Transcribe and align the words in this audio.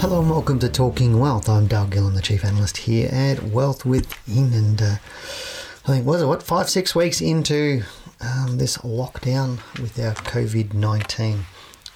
Hello 0.00 0.20
and 0.20 0.30
welcome 0.30 0.60
to 0.60 0.68
Talking 0.68 1.18
Wealth. 1.18 1.48
I'm 1.48 1.66
Dale 1.66 1.84
Gillham, 1.86 2.14
the 2.14 2.22
Chief 2.22 2.44
Analyst 2.44 2.76
here 2.76 3.08
at 3.12 3.42
Wealth 3.42 3.84
Within, 3.84 4.52
and 4.52 4.80
uh, 4.80 4.94
I 4.94 5.88
think 5.88 6.06
was 6.06 6.22
it 6.22 6.26
what 6.26 6.40
five 6.40 6.70
six 6.70 6.94
weeks 6.94 7.20
into 7.20 7.82
um, 8.20 8.58
this 8.58 8.78
lockdown 8.78 9.58
with 9.80 9.98
our 9.98 10.14
COVID 10.14 10.72
nineteen, 10.72 11.46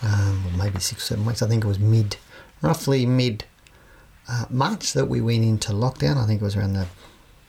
um, 0.03 0.45
or 0.49 0.59
maybe 0.59 0.81
six 0.81 1.05
seven 1.05 1.25
weeks. 1.25 1.43
I 1.43 1.47
think 1.47 1.63
it 1.63 1.69
was 1.69 1.79
mid, 1.79 2.17
roughly 2.61 3.07
mid 3.07 3.45
uh, 4.29 4.47
March 4.51 4.95
that 4.95 5.07
we 5.07 5.21
went 5.21 5.45
into 5.45 5.71
lockdown. 5.71 6.17
I 6.17 6.27
think 6.27 6.43
it 6.43 6.45
was 6.45 6.57
around 6.57 6.73
the 6.73 6.89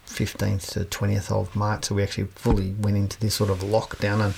15th 0.06 0.70
to 0.74 0.82
20th 0.82 1.32
of 1.32 1.56
March, 1.56 1.86
so 1.86 1.96
we 1.96 2.04
actually 2.04 2.28
fully 2.36 2.76
went 2.80 2.96
into 2.96 3.20
this 3.20 3.34
sort 3.34 3.50
of 3.50 3.60
lockdown 3.60 4.24
and. 4.24 4.36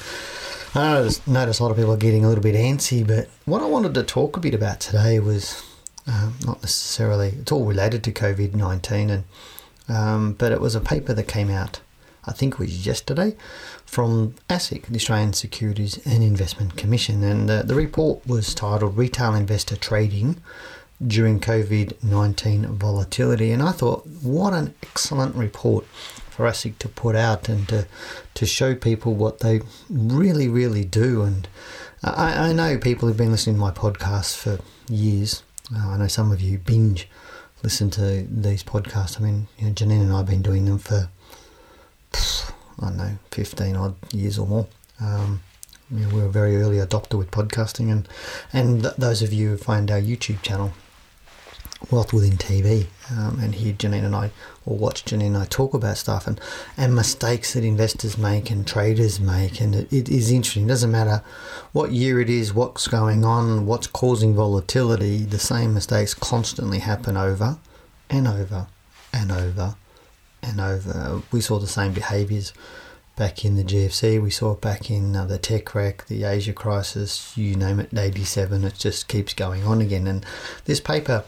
I 0.77 0.95
noticed, 0.95 1.25
noticed 1.25 1.61
a 1.61 1.63
lot 1.63 1.71
of 1.71 1.77
people 1.77 1.93
are 1.93 1.97
getting 1.97 2.25
a 2.25 2.27
little 2.27 2.43
bit 2.43 2.53
antsy, 2.53 3.07
but 3.07 3.29
what 3.45 3.61
I 3.61 3.65
wanted 3.65 3.93
to 3.93 4.03
talk 4.03 4.35
a 4.35 4.41
bit 4.41 4.53
about 4.53 4.81
today 4.81 5.21
was 5.21 5.63
um, 6.07 6.35
not 6.45 6.61
necessarily, 6.61 7.29
it's 7.39 7.51
all 7.51 7.65
related 7.65 8.03
to 8.03 8.11
COVID 8.11 8.53
19, 8.53 9.09
and 9.09 9.23
um, 9.87 10.33
but 10.33 10.51
it 10.51 10.61
was 10.61 10.75
a 10.75 10.81
paper 10.81 11.13
that 11.13 11.27
came 11.27 11.49
out, 11.49 11.79
I 12.25 12.31
think 12.31 12.55
it 12.55 12.59
was 12.59 12.85
yesterday, 12.85 13.35
from 13.85 14.35
ASIC, 14.49 14.87
the 14.87 14.95
Australian 14.95 15.33
Securities 15.33 16.05
and 16.05 16.23
Investment 16.23 16.75
Commission, 16.75 17.23
and 17.23 17.49
uh, 17.49 17.61
the 17.63 17.75
report 17.75 18.25
was 18.27 18.53
titled 18.53 18.97
Retail 18.97 19.33
Investor 19.33 19.75
Trading 19.75 20.41
During 21.05 21.39
COVID 21.39 22.03
19 22.03 22.67
Volatility. 22.77 23.51
And 23.51 23.61
I 23.61 23.71
thought, 23.71 24.05
what 24.21 24.53
an 24.53 24.73
excellent 24.83 25.35
report 25.35 25.85
for 26.29 26.45
ASIC 26.45 26.77
to 26.79 26.89
put 26.89 27.15
out 27.15 27.47
and 27.47 27.67
to, 27.69 27.87
to 28.33 28.45
show 28.45 28.75
people 28.75 29.15
what 29.15 29.39
they 29.39 29.61
really, 29.89 30.49
really 30.49 30.83
do. 30.83 31.21
And 31.21 31.47
I, 32.03 32.49
I 32.49 32.53
know 32.53 32.77
people 32.77 33.07
who've 33.07 33.17
been 33.17 33.31
listening 33.31 33.55
to 33.55 33.61
my 33.61 33.71
podcast 33.71 34.35
for 34.35 34.59
years 34.89 35.43
uh, 35.73 35.89
I 35.89 35.97
know 35.97 36.07
some 36.07 36.31
of 36.31 36.41
you 36.41 36.57
binge 36.57 37.07
listen 37.63 37.89
to 37.91 38.27
these 38.29 38.63
podcasts. 38.63 39.19
I 39.19 39.23
mean, 39.23 39.47
you 39.57 39.67
know, 39.67 39.73
Janine 39.73 40.01
and 40.01 40.13
I 40.13 40.17
have 40.17 40.27
been 40.27 40.41
doing 40.41 40.65
them 40.65 40.77
for, 40.77 41.09
I 42.13 42.87
don't 42.89 42.97
know, 42.97 43.17
15 43.31 43.75
odd 43.75 43.95
years 44.13 44.37
or 44.37 44.45
more. 44.45 44.67
Um, 45.01 45.41
you 45.91 45.99
know, 46.01 46.09
we 46.09 46.21
were 46.21 46.27
a 46.27 46.31
very 46.31 46.57
early 46.57 46.77
adopter 46.77 47.17
with 47.17 47.31
podcasting, 47.31 47.91
and 47.91 48.07
and 48.51 48.81
th- 48.83 48.95
those 48.97 49.21
of 49.21 49.31
you 49.31 49.49
who 49.49 49.57
find 49.57 49.91
our 49.91 49.99
YouTube 49.99 50.41
channel, 50.41 50.73
Wealth 51.91 52.13
Within 52.13 52.37
TV, 52.37 52.87
um, 53.11 53.39
and 53.39 53.55
hear 53.55 53.73
Janine 53.73 54.05
and 54.05 54.15
I, 54.15 54.31
or 54.65 54.77
watch 54.77 55.05
Janine 55.05 55.27
and 55.27 55.37
I 55.37 55.45
talk 55.45 55.73
about 55.73 55.97
stuff 55.97 56.25
and, 56.25 56.39
and 56.77 56.95
mistakes 56.95 57.53
that 57.53 57.63
investors 57.63 58.17
make 58.17 58.49
and 58.49 58.65
traders 58.65 59.19
make. 59.19 59.61
And 59.61 59.75
it, 59.75 59.93
it 59.93 60.09
is 60.09 60.31
interesting. 60.31 60.65
It 60.65 60.69
doesn't 60.69 60.91
matter 60.91 61.21
what 61.73 61.91
year 61.91 62.19
it 62.19 62.29
is, 62.29 62.53
what's 62.53 62.87
going 62.87 63.23
on, 63.23 63.65
what's 63.65 63.87
causing 63.87 64.33
volatility, 64.33 65.19
the 65.19 65.39
same 65.39 65.73
mistakes 65.73 66.13
constantly 66.13 66.79
happen 66.79 67.17
over 67.17 67.57
and 68.09 68.27
over 68.27 68.67
and 69.13 69.31
over 69.31 69.75
and 70.41 70.59
over. 70.59 71.21
We 71.31 71.41
saw 71.41 71.59
the 71.59 71.67
same 71.67 71.93
behaviours 71.93 72.53
back 73.15 73.45
in 73.45 73.55
the 73.55 73.63
GFC, 73.63 74.21
we 74.21 74.29
saw 74.29 74.53
it 74.53 74.61
back 74.61 74.91
in 74.91 75.15
uh, 75.15 75.25
the 75.25 75.37
tech 75.37 75.73
wreck, 75.73 76.05
the 76.07 76.25
Asia 76.25 76.51
crisis, 76.51 77.35
you 77.37 77.55
name 77.55 77.79
it, 77.79 77.97
87, 77.97 78.65
it 78.65 78.75
just 78.75 79.07
keeps 79.07 79.33
going 79.33 79.63
on 79.63 79.79
again. 79.79 80.05
And 80.05 80.25
this 80.65 80.81
paper 80.81 81.23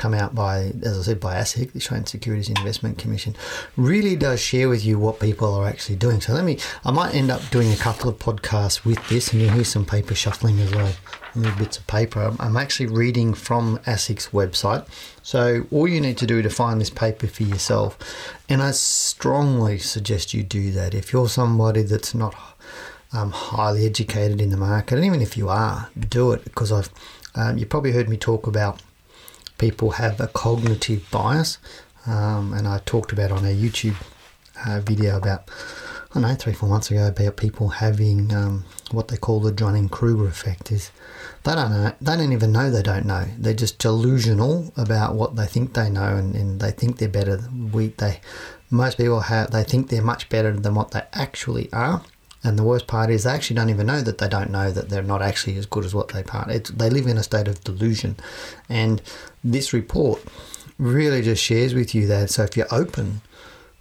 come 0.00 0.14
out 0.14 0.34
by, 0.34 0.72
as 0.82 0.98
I 0.98 1.02
said, 1.02 1.20
by 1.20 1.36
ASIC, 1.36 1.72
the 1.72 1.78
Australian 1.78 2.06
Securities 2.06 2.48
Investment 2.48 2.96
Commission, 2.96 3.36
really 3.76 4.16
does 4.16 4.40
share 4.40 4.68
with 4.68 4.84
you 4.84 4.98
what 4.98 5.20
people 5.20 5.54
are 5.54 5.68
actually 5.68 5.96
doing. 5.96 6.20
So 6.22 6.32
let 6.32 6.44
me, 6.44 6.58
I 6.84 6.90
might 6.90 7.14
end 7.14 7.30
up 7.30 7.42
doing 7.50 7.70
a 7.70 7.76
couple 7.76 8.08
of 8.08 8.18
podcasts 8.18 8.84
with 8.84 9.06
this, 9.08 9.32
and 9.32 9.42
you'll 9.42 9.52
hear 9.52 9.64
some 9.64 9.84
paper 9.84 10.14
shuffling 10.14 10.58
as 10.60 10.74
well, 10.74 10.90
little 11.34 11.58
bits 11.58 11.76
of 11.76 11.86
paper. 11.86 12.34
I'm 12.40 12.56
actually 12.56 12.86
reading 12.86 13.34
from 13.34 13.78
ASIC's 13.86 14.28
website. 14.28 14.88
So 15.22 15.66
all 15.70 15.86
you 15.86 16.00
need 16.00 16.16
to 16.18 16.26
do 16.26 16.40
to 16.40 16.50
find 16.50 16.80
this 16.80 16.90
paper 16.90 17.26
for 17.26 17.42
yourself, 17.42 17.98
and 18.48 18.62
I 18.62 18.70
strongly 18.70 19.78
suggest 19.78 20.32
you 20.32 20.42
do 20.42 20.70
that. 20.72 20.94
If 20.94 21.12
you're 21.12 21.28
somebody 21.28 21.82
that's 21.82 22.14
not 22.14 22.34
um, 23.12 23.32
highly 23.32 23.84
educated 23.84 24.40
in 24.40 24.48
the 24.48 24.56
market, 24.56 24.96
and 24.96 25.04
even 25.04 25.20
if 25.20 25.36
you 25.36 25.50
are, 25.50 25.90
do 26.08 26.32
it 26.32 26.42
because 26.44 26.72
I've 26.72 26.90
um, 27.34 27.58
you 27.58 27.66
probably 27.66 27.92
heard 27.92 28.08
me 28.08 28.16
talk 28.16 28.46
about 28.46 28.82
people 29.60 29.90
have 29.90 30.18
a 30.20 30.26
cognitive 30.26 31.08
bias. 31.10 31.58
Um, 32.06 32.54
and 32.54 32.66
I 32.66 32.78
talked 32.86 33.12
about 33.12 33.30
on 33.30 33.44
a 33.44 33.54
YouTube 33.54 33.96
uh, 34.66 34.80
video 34.80 35.18
about, 35.18 35.50
I 36.14 36.20
know, 36.20 36.34
three, 36.34 36.54
four 36.54 36.68
months 36.68 36.90
ago 36.90 37.06
about 37.06 37.36
people 37.36 37.68
having 37.68 38.34
um, 38.34 38.64
what 38.90 39.08
they 39.08 39.18
call 39.18 39.38
the 39.40 39.52
Dunning 39.52 39.90
Kruger 39.90 40.26
effect. 40.26 40.72
Is 40.72 40.90
they 41.44 41.54
don't 41.54 41.70
know, 41.70 41.92
they 42.00 42.16
don't 42.16 42.32
even 42.32 42.52
know 42.52 42.70
they 42.70 42.82
don't 42.82 43.04
know. 43.04 43.26
They're 43.38 43.52
just 43.52 43.78
delusional 43.78 44.72
about 44.78 45.14
what 45.14 45.36
they 45.36 45.46
think 45.46 45.74
they 45.74 45.90
know, 45.90 46.16
and, 46.16 46.34
and 46.34 46.58
they 46.58 46.70
think 46.70 46.96
they're 46.96 47.08
better. 47.08 47.40
We 47.72 47.88
they 47.88 48.20
most 48.70 48.96
people 48.96 49.20
have 49.20 49.50
they 49.50 49.64
think 49.64 49.90
they're 49.90 50.02
much 50.02 50.30
better 50.30 50.52
than 50.52 50.74
what 50.74 50.92
they 50.92 51.02
actually 51.12 51.70
are. 51.72 52.02
And 52.42 52.58
the 52.58 52.64
worst 52.64 52.86
part 52.86 53.10
is 53.10 53.24
they 53.24 53.30
actually 53.30 53.56
don't 53.56 53.70
even 53.70 53.86
know 53.86 54.00
that 54.00 54.18
they 54.18 54.28
don't 54.28 54.50
know 54.50 54.70
that 54.70 54.88
they're 54.88 55.02
not 55.02 55.22
actually 55.22 55.56
as 55.56 55.66
good 55.66 55.84
as 55.84 55.94
what 55.94 56.08
they 56.08 56.22
part. 56.22 56.50
It's, 56.50 56.70
they 56.70 56.88
live 56.88 57.06
in 57.06 57.18
a 57.18 57.22
state 57.22 57.48
of 57.48 57.62
delusion. 57.64 58.16
And 58.68 59.02
this 59.44 59.72
report 59.72 60.22
really 60.78 61.20
just 61.22 61.42
shares 61.42 61.74
with 61.74 61.94
you 61.94 62.06
that. 62.06 62.30
So 62.30 62.42
if 62.44 62.56
you're 62.56 62.72
open 62.72 63.20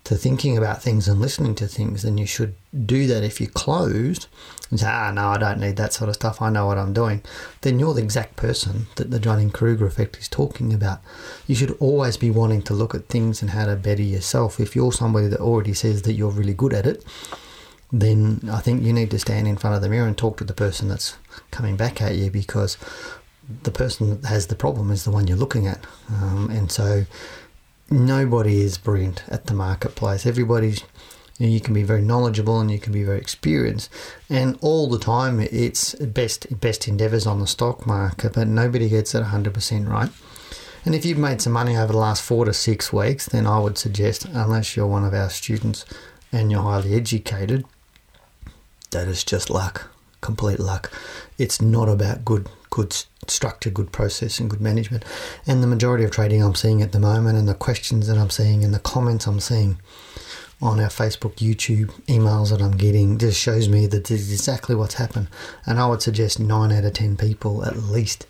to 0.03 0.15
thinking 0.15 0.57
about 0.57 0.81
things 0.81 1.07
and 1.07 1.21
listening 1.21 1.55
to 1.55 1.67
things, 1.67 2.01
then 2.01 2.17
you 2.17 2.25
should 2.25 2.55
do 2.85 3.07
that. 3.07 3.23
If 3.23 3.39
you're 3.39 3.49
closed 3.49 4.27
and 4.69 4.79
say, 4.79 4.87
ah, 4.87 5.11
no, 5.11 5.29
I 5.29 5.37
don't 5.37 5.59
need 5.59 5.75
that 5.77 5.93
sort 5.93 6.09
of 6.09 6.15
stuff, 6.15 6.41
I 6.41 6.49
know 6.49 6.65
what 6.67 6.77
I'm 6.77 6.93
doing, 6.93 7.21
then 7.61 7.79
you're 7.79 7.93
the 7.93 8.01
exact 8.01 8.35
person 8.35 8.87
that 8.95 9.11
the 9.11 9.19
Dunning 9.19 9.51
Kruger 9.51 9.85
effect 9.85 10.17
is 10.17 10.27
talking 10.27 10.73
about. 10.73 10.99
You 11.47 11.55
should 11.55 11.77
always 11.79 12.17
be 12.17 12.31
wanting 12.31 12.63
to 12.63 12.73
look 12.73 12.95
at 12.95 13.07
things 13.07 13.41
and 13.41 13.51
how 13.51 13.65
to 13.67 13.75
better 13.75 14.01
yourself. 14.01 14.59
If 14.59 14.75
you're 14.75 14.91
somebody 14.91 15.27
that 15.27 15.39
already 15.39 15.73
says 15.73 16.01
that 16.03 16.13
you're 16.13 16.29
really 16.29 16.53
good 16.53 16.73
at 16.73 16.85
it, 16.85 17.05
then 17.91 18.41
I 18.51 18.59
think 18.59 18.83
you 18.83 18.93
need 18.93 19.11
to 19.11 19.19
stand 19.19 19.47
in 19.47 19.57
front 19.57 19.75
of 19.75 19.81
the 19.81 19.89
mirror 19.89 20.07
and 20.07 20.17
talk 20.17 20.37
to 20.37 20.43
the 20.43 20.53
person 20.53 20.87
that's 20.87 21.17
coming 21.51 21.75
back 21.75 22.01
at 22.01 22.15
you 22.15 22.29
because 22.29 22.77
the 23.63 23.71
person 23.71 24.21
that 24.21 24.27
has 24.27 24.47
the 24.47 24.55
problem 24.55 24.91
is 24.91 25.03
the 25.03 25.11
one 25.11 25.27
you're 25.27 25.37
looking 25.37 25.65
at. 25.65 25.85
Um, 26.09 26.49
and 26.51 26.71
so 26.71 27.05
nobody 27.89 28.61
is 28.61 28.77
brilliant 28.77 29.23
at 29.27 29.47
the 29.47 29.53
marketplace. 29.53 30.25
Everybody's 30.25 30.83
you, 31.39 31.47
know, 31.47 31.53
you, 31.53 31.59
can 31.59 31.73
be 31.73 31.83
very 31.83 32.01
knowledgeable 32.01 32.59
and 32.59 32.69
you 32.69 32.79
can 32.79 32.93
be 32.93 33.03
very 33.03 33.17
experienced, 33.17 33.89
and 34.29 34.57
all 34.61 34.89
the 34.89 34.99
time 34.99 35.39
it's 35.39 35.95
best 35.95 36.59
best 36.59 36.87
endeavors 36.87 37.25
on 37.25 37.39
the 37.39 37.47
stock 37.47 37.87
market, 37.87 38.33
but 38.33 38.47
nobody 38.47 38.89
gets 38.89 39.15
it 39.15 39.23
100% 39.23 39.87
right. 39.87 40.09
And 40.85 40.95
if 40.95 41.05
you've 41.05 41.17
made 41.17 41.41
some 41.41 41.53
money 41.53 41.75
over 41.75 41.91
the 41.91 41.99
last 41.99 42.21
four 42.21 42.45
to 42.45 42.53
six 42.53 42.93
weeks, 42.93 43.27
then 43.27 43.45
I 43.45 43.59
would 43.59 43.77
suggest, 43.77 44.25
unless 44.25 44.75
you're 44.75 44.87
one 44.87 45.03
of 45.03 45.13
our 45.13 45.29
students 45.29 45.85
and 46.31 46.51
you're 46.51 46.61
highly 46.61 46.93
educated, 46.93 47.65
that 48.91 49.07
is 49.07 49.23
just 49.23 49.49
luck, 49.49 49.89
complete 50.21 50.59
luck. 50.59 50.91
It's 51.37 51.61
not 51.61 51.89
about 51.89 52.25
good, 52.25 52.47
good 52.69 52.95
structure, 53.27 53.69
good 53.69 53.91
process, 53.91 54.39
and 54.39 54.49
good 54.49 54.61
management. 54.61 55.03
And 55.45 55.61
the 55.61 55.67
majority 55.67 56.03
of 56.03 56.11
trading 56.11 56.43
I'm 56.43 56.55
seeing 56.55 56.81
at 56.81 56.91
the 56.91 56.99
moment, 56.99 57.37
and 57.37 57.47
the 57.47 57.53
questions 57.53 58.07
that 58.07 58.17
I'm 58.17 58.29
seeing, 58.29 58.63
and 58.63 58.73
the 58.73 58.79
comments 58.79 59.27
I'm 59.27 59.39
seeing 59.39 59.79
on 60.61 60.79
our 60.79 60.89
Facebook, 60.89 61.35
YouTube, 61.35 61.91
emails 62.07 62.49
that 62.49 62.61
I'm 62.61 62.75
getting 62.75 63.17
just 63.17 63.39
shows 63.39 63.69
me 63.69 63.87
that 63.87 64.05
this 64.05 64.21
is 64.21 64.33
exactly 64.33 64.75
what's 64.75 64.95
happened. 64.95 65.29
And 65.65 65.79
I 65.79 65.87
would 65.87 66.01
suggest 66.01 66.39
nine 66.39 66.71
out 66.71 66.83
of 66.83 66.93
ten 66.93 67.15
people 67.15 67.63
at 67.63 67.77
least 67.77 68.27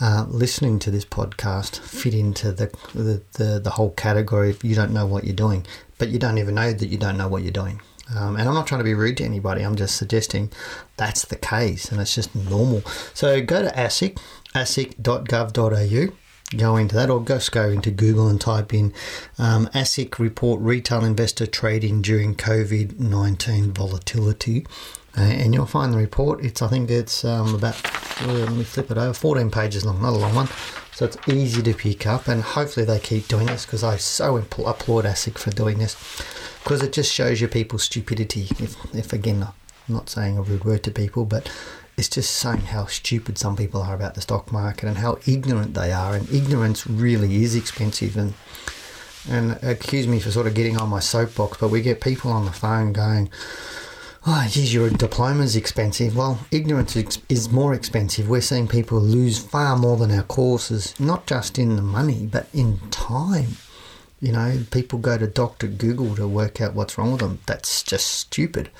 uh, 0.00 0.26
listening 0.28 0.80
to 0.80 0.90
this 0.90 1.04
podcast 1.04 1.78
fit 1.78 2.14
into 2.14 2.50
the, 2.50 2.74
the, 2.92 3.22
the, 3.34 3.60
the 3.60 3.70
whole 3.70 3.90
category 3.90 4.50
if 4.50 4.64
you 4.64 4.74
don't 4.74 4.92
know 4.92 5.06
what 5.06 5.22
you're 5.22 5.36
doing, 5.36 5.64
but 5.98 6.08
you 6.08 6.18
don't 6.18 6.38
even 6.38 6.56
know 6.56 6.72
that 6.72 6.88
you 6.88 6.98
don't 6.98 7.16
know 7.16 7.28
what 7.28 7.42
you're 7.42 7.52
doing. 7.52 7.80
Um, 8.14 8.36
and 8.36 8.48
I'm 8.48 8.54
not 8.54 8.66
trying 8.66 8.80
to 8.80 8.84
be 8.84 8.94
rude 8.94 9.16
to 9.18 9.24
anybody, 9.24 9.62
I'm 9.62 9.76
just 9.76 9.96
suggesting 9.96 10.50
that's 10.96 11.24
the 11.24 11.36
case 11.36 11.90
and 11.90 12.00
it's 12.00 12.14
just 12.14 12.34
normal. 12.34 12.82
So 13.14 13.40
go 13.42 13.62
to 13.62 13.70
ASIC, 13.70 14.18
asic.gov.au 14.54 16.12
go 16.56 16.76
into 16.76 16.94
that 16.94 17.10
or 17.10 17.24
just 17.24 17.52
go 17.52 17.68
into 17.68 17.90
Google 17.90 18.28
and 18.28 18.40
type 18.40 18.72
in 18.72 18.92
um, 19.38 19.66
ASIC 19.68 20.18
report 20.18 20.60
retail 20.60 21.04
investor 21.04 21.46
trading 21.46 22.02
during 22.02 22.34
COVID 22.34 22.98
19 22.98 23.72
volatility. 23.72 24.66
Uh, 25.16 25.22
and 25.22 25.54
you'll 25.54 25.66
find 25.66 25.92
the 25.92 25.98
report. 25.98 26.44
It's 26.44 26.60
I 26.60 26.68
think 26.68 26.90
it's 26.90 27.24
um, 27.24 27.54
about 27.54 27.80
uh, 28.22 28.32
let 28.32 28.52
me 28.52 28.64
flip 28.64 28.90
it 28.90 28.98
over, 28.98 29.14
14 29.14 29.50
pages 29.50 29.84
long, 29.84 30.02
not 30.02 30.12
a 30.12 30.16
long 30.16 30.34
one. 30.34 30.48
So 30.92 31.04
it's 31.04 31.16
easy 31.28 31.62
to 31.62 31.74
pick 31.74 32.06
up, 32.06 32.28
and 32.28 32.42
hopefully 32.42 32.86
they 32.86 33.00
keep 33.00 33.26
doing 33.26 33.46
this 33.46 33.64
because 33.64 33.82
I 33.82 33.96
so 33.96 34.36
applaud 34.36 35.04
ASIC 35.04 35.38
for 35.38 35.50
doing 35.50 35.78
this 35.78 35.94
because 36.64 36.82
it 36.82 36.94
just 36.94 37.12
shows 37.12 37.42
you 37.42 37.46
people's 37.46 37.84
stupidity. 37.84 38.48
If, 38.58 38.94
if 38.94 39.12
again, 39.12 39.42
I'm 39.42 39.94
not 39.94 40.08
saying 40.08 40.38
a 40.38 40.42
rude 40.42 40.64
word 40.64 40.82
to 40.84 40.90
people, 40.90 41.26
but 41.26 41.52
it's 41.98 42.08
just 42.08 42.34
saying 42.34 42.62
how 42.62 42.86
stupid 42.86 43.36
some 43.36 43.54
people 43.54 43.82
are 43.82 43.94
about 43.94 44.14
the 44.14 44.22
stock 44.22 44.50
market 44.50 44.88
and 44.88 44.96
how 44.96 45.18
ignorant 45.26 45.74
they 45.74 45.92
are. 45.92 46.14
And 46.14 46.28
ignorance 46.30 46.86
really 46.86 47.44
is 47.44 47.54
expensive. 47.54 48.16
And 48.16 48.32
and 49.28 49.58
accuse 49.62 50.06
me 50.06 50.20
for 50.20 50.30
sort 50.30 50.46
of 50.46 50.54
getting 50.54 50.76
on 50.76 50.88
my 50.88 51.00
soapbox, 51.00 51.58
but 51.58 51.68
we 51.68 51.80
get 51.80 52.00
people 52.00 52.30
on 52.30 52.44
the 52.44 52.52
phone 52.52 52.92
going, 52.92 53.30
"Oh, 54.26 54.46
geez, 54.50 54.74
your 54.74 54.90
diploma's 54.90 55.56
expensive." 55.56 56.16
Well, 56.16 56.40
ignorance 56.50 56.96
is 57.28 57.50
more 57.50 57.72
expensive. 57.74 58.28
We're 58.28 58.42
seeing 58.42 58.68
people 58.68 59.00
lose 59.00 59.38
far 59.38 59.76
more 59.76 59.96
than 59.96 60.10
our 60.10 60.24
courses, 60.24 60.94
not 60.98 61.26
just 61.26 61.58
in 61.58 61.76
the 61.76 61.82
money, 61.82 62.26
but 62.30 62.48
in 62.52 62.80
time. 62.90 63.56
You 64.20 64.32
know, 64.32 64.60
people 64.70 64.98
go 64.98 65.18
to 65.18 65.26
Dr. 65.26 65.66
Google 65.66 66.14
to 66.16 66.26
work 66.26 66.60
out 66.60 66.74
what's 66.74 66.96
wrong 66.96 67.12
with 67.12 67.20
them. 67.20 67.40
That's 67.46 67.82
just 67.82 68.06
stupid. 68.06 68.70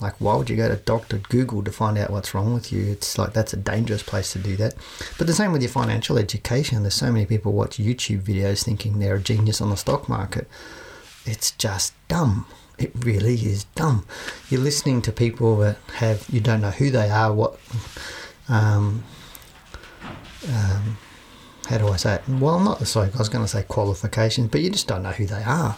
Like, 0.00 0.14
why 0.18 0.36
would 0.36 0.48
you 0.48 0.56
go 0.56 0.68
to 0.68 0.76
Dr. 0.76 1.18
Google 1.18 1.62
to 1.62 1.72
find 1.72 1.98
out 1.98 2.10
what's 2.10 2.32
wrong 2.32 2.54
with 2.54 2.72
you? 2.72 2.92
It's 2.92 3.18
like 3.18 3.32
that's 3.32 3.52
a 3.52 3.58
dangerous 3.58 4.02
place 4.02 4.32
to 4.32 4.38
do 4.38 4.56
that. 4.56 4.74
But 5.18 5.26
the 5.26 5.34
same 5.34 5.52
with 5.52 5.62
your 5.62 5.70
financial 5.70 6.16
education. 6.16 6.82
There's 6.82 6.94
so 6.94 7.12
many 7.12 7.26
people 7.26 7.52
watch 7.52 7.76
YouTube 7.76 8.22
videos 8.22 8.64
thinking 8.64 8.98
they're 8.98 9.16
a 9.16 9.20
genius 9.20 9.60
on 9.60 9.70
the 9.70 9.76
stock 9.76 10.08
market. 10.08 10.48
It's 11.26 11.50
just 11.52 11.92
dumb. 12.08 12.46
It 12.78 12.92
really 12.94 13.34
is 13.34 13.64
dumb. 13.74 14.06
You're 14.48 14.60
listening 14.60 15.02
to 15.02 15.12
people 15.12 15.56
that 15.58 15.76
have, 15.96 16.26
you 16.30 16.40
don't 16.40 16.60
know 16.60 16.70
who 16.70 16.90
they 16.90 17.10
are, 17.10 17.32
what. 17.32 17.58
Um, 18.48 19.04
um, 20.48 20.98
how 21.66 21.78
do 21.78 21.88
I 21.88 21.96
say 21.96 22.16
it? 22.16 22.28
Well, 22.28 22.60
not 22.60 22.78
the 22.78 22.86
sorry, 22.86 23.10
I 23.14 23.18
was 23.18 23.28
going 23.28 23.44
to 23.44 23.48
say 23.48 23.62
qualifications, 23.62 24.48
but 24.48 24.60
you 24.60 24.70
just 24.70 24.88
don't 24.88 25.02
know 25.02 25.12
who 25.12 25.26
they 25.26 25.42
are. 25.42 25.76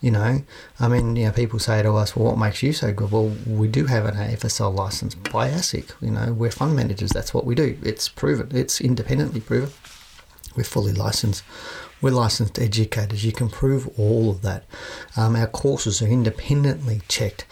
You 0.00 0.10
know, 0.10 0.42
I 0.78 0.88
mean, 0.88 1.14
you 1.14 1.26
know, 1.26 1.32
people 1.32 1.58
say 1.58 1.82
to 1.82 1.92
us, 1.92 2.16
"Well, 2.16 2.30
what 2.30 2.38
makes 2.38 2.62
you 2.62 2.72
so 2.72 2.90
good?" 2.90 3.10
Well, 3.10 3.36
we 3.46 3.68
do 3.68 3.84
have 3.84 4.06
an 4.06 4.14
AFSL 4.14 4.74
license 4.74 5.14
by 5.14 5.50
ASIC. 5.50 5.90
You 6.00 6.10
know, 6.10 6.32
we're 6.32 6.50
fund 6.50 6.74
managers. 6.74 7.10
That's 7.10 7.34
what 7.34 7.44
we 7.44 7.54
do. 7.54 7.76
It's 7.82 8.08
proven. 8.08 8.48
It's 8.56 8.80
independently 8.80 9.40
proven. 9.40 9.72
We're 10.56 10.64
fully 10.64 10.94
licensed. 10.94 11.44
We're 12.00 12.12
licensed 12.12 12.58
educators. 12.58 13.24
You 13.24 13.32
can 13.32 13.50
prove 13.50 13.88
all 13.98 14.30
of 14.30 14.40
that. 14.40 14.64
Um, 15.18 15.36
our 15.36 15.46
courses 15.46 16.00
are 16.00 16.06
independently 16.06 17.02
checked 17.08 17.44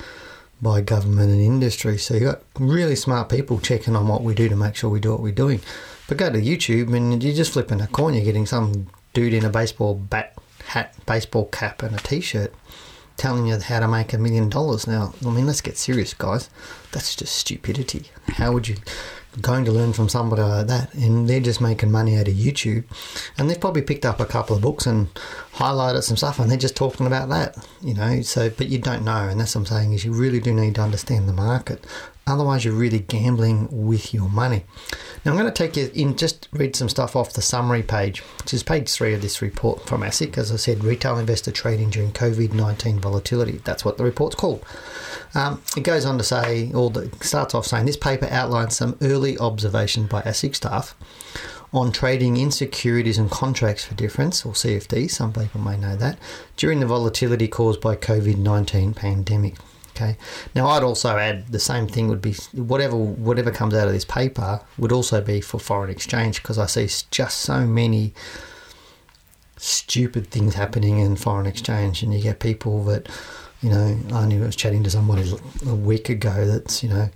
by 0.61 0.81
government 0.81 1.31
and 1.31 1.41
industry. 1.41 1.99
So 1.99 2.15
you've 2.15 2.25
got 2.25 2.43
really 2.59 2.97
smart 2.97 3.29
people 3.29 3.61
checking 3.61 3.95
on 3.95 4.09
what 4.09 4.23
we 4.23 4.35
do 4.35 4.49
to 4.49 4.57
make 4.57 4.75
sure 4.75 4.91
we 4.91 5.01
do 5.01 5.13
what 5.13 5.21
we're 5.21 5.33
doing. 5.33 5.61
But 6.09 6.17
go 6.17 6.33
to 6.33 6.41
YouTube 6.41 6.97
and 6.97 7.23
you're 7.23 7.35
just 7.35 7.53
flipping 7.53 7.81
a 7.81 7.87
coin. 7.87 8.15
You're 8.15 8.25
getting 8.25 8.47
some 8.47 8.89
dude 9.13 9.35
in 9.35 9.45
a 9.45 9.51
baseball 9.51 9.95
bat, 9.95 10.35
hat, 10.65 10.95
baseball 11.07 11.47
cap, 11.47 11.83
and 11.83 11.95
a 11.95 11.99
t-shirt 11.99 12.53
telling 13.19 13.47
you 13.47 13.59
how 13.59 13.81
to 13.81 13.89
make 13.89 14.13
a 14.13 14.19
million 14.19 14.49
dollars. 14.49 14.87
Now, 14.87 15.13
I 15.27 15.31
mean, 15.31 15.47
let's 15.47 15.61
get 15.61 15.77
serious, 15.77 16.15
guys. 16.15 16.49
That's 16.93 17.15
just 17.15 17.37
stupidity. 17.37 18.05
How 18.29 18.53
would 18.53 18.69
you 18.69 18.77
going 19.41 19.65
to 19.65 19.73
learn 19.73 19.93
from 19.93 20.09
somebody 20.09 20.43
like 20.43 20.69
that? 20.69 20.95
And 20.95 21.29
they're 21.29 21.41
just 21.41 21.61
making 21.61 21.91
money 21.91 22.17
out 22.17 22.29
of 22.29 22.35
YouTube, 22.35 22.85
and 23.37 23.51
they've 23.51 23.61
probably 23.61 23.83
picked 23.83 24.07
up 24.07 24.21
a 24.21 24.25
couple 24.25 24.57
of 24.57 24.63
books 24.63 24.87
and 24.87 25.13
highlighted 25.55 26.05
some 26.05 26.17
stuff, 26.17 26.39
and 26.39 26.51
they're 26.51 26.57
just 26.57 26.77
talking 26.77 27.07
about 27.07 27.29
that, 27.29 27.59
you 27.83 27.93
know. 27.93 28.23
So, 28.23 28.51
but 28.51 28.69
you 28.69 28.79
don't 28.79 29.05
know, 29.05 29.29
and 29.29 29.41
that's 29.41 29.55
what 29.55 29.63
I'm 29.63 29.67
saying 29.67 29.93
is 29.93 30.05
you 30.05 30.13
really 30.13 30.41
do 30.41 30.55
need 30.55 30.77
to 30.77 30.83
understand 30.83 31.29
the 31.29 31.33
market. 31.33 31.85
Otherwise, 32.29 32.65
you're 32.65 32.75
really 32.75 33.01
gambling 33.01 33.69
with 33.71 34.13
your 34.13 34.29
money. 34.29 34.65
Now, 35.25 35.33
I'm 35.33 35.39
going 35.39 35.51
to 35.51 35.53
take 35.53 35.77
you 35.77 35.91
in, 35.95 36.17
just 36.17 36.49
read 36.53 36.77
some 36.77 36.89
stuff 36.89 37.17
off 37.17 37.33
the 37.33 37.43
summary 37.43 37.83
page, 37.83 38.21
which 38.39 38.53
is 38.53 38.63
page 38.63 38.91
three 38.91 39.15
of 39.15 39.23
this 39.23 39.41
report 39.41 39.87
from 39.87 40.03
ASIC. 40.03 40.37
As 40.37 40.53
I 40.53 40.57
said, 40.57 40.85
retail 40.85 41.19
investor 41.19 41.51
trading 41.51 41.91
during 41.91 42.13
COVID 42.13 42.53
19 42.53 43.01
volatility. 43.01 43.61
That's 43.65 43.85
what 43.85 43.97
the 43.97 44.05
report's 44.05 44.37
called. 44.37 44.65
Um, 45.35 45.63
it 45.77 45.83
goes 45.83 46.05
on 46.05 46.19
to 46.19 46.25
say, 46.25 46.73
or 46.73 46.91
the, 46.91 47.11
starts 47.21 47.55
off 47.55 47.67
saying, 47.67 47.87
this 47.87 47.97
paper 47.97 48.29
outlines 48.31 48.77
some 48.77 48.97
early 49.01 49.39
observations 49.39 50.09
by 50.09 50.23
ASIC 50.23 50.55
staff 50.55 50.95
on 51.73 51.93
trading 51.93 52.37
in 52.37 52.51
securities 52.51 53.19
and 53.19 53.31
contracts 53.31 53.85
for 53.85 53.95
difference, 53.95 54.45
or 54.45 54.53
CFD, 54.53 55.11
some 55.11 55.33
people 55.33 55.61
may 55.61 55.77
know 55.77 55.97
that, 55.97 56.19
during 56.57 56.81
the 56.81 56.87
volatility 56.87 57.47
caused 57.47 57.81
by 57.81 57.95
COVID 57.95 58.39
19 58.39 58.95
pandemic. 58.95 59.57
Okay. 59.99 60.17
Now 60.55 60.69
I'd 60.69 60.85
also 60.85 61.17
add 61.17 61.49
the 61.49 61.59
same 61.59 61.89
thing 61.89 62.09
would 62.09 62.23
be 62.23 62.35
whatever 62.53 62.97
whatever 62.97 63.50
comes 63.50 63.75
out 63.75 63.89
of 63.89 63.93
this 63.93 64.05
paper 64.05 64.61
would 64.79 64.93
also 64.93 65.21
be 65.21 65.41
for 65.41 65.59
foreign 65.59 65.91
exchange 65.91 66.41
because 66.41 66.56
I 66.56 66.67
see 66.67 66.89
just 67.11 67.39
so 67.39 67.67
many 67.67 68.15
stupid 69.56 70.29
things 70.29 70.55
happening 70.55 71.00
in 71.00 71.17
foreign 71.17 71.47
exchange 71.47 72.05
and 72.05 72.15
you 72.15 72.21
get 72.21 72.39
people 72.39 72.85
that 72.85 73.09
you 73.61 73.71
know 73.71 73.99
I 74.12 74.25
was 74.39 74.55
chatting 74.55 74.85
to 74.85 74.91
somebody 74.91 75.33
a 75.67 75.75
week 75.75 76.09
ago 76.09 76.47
that's 76.47 76.85
you 76.85 76.91
know 76.91 77.11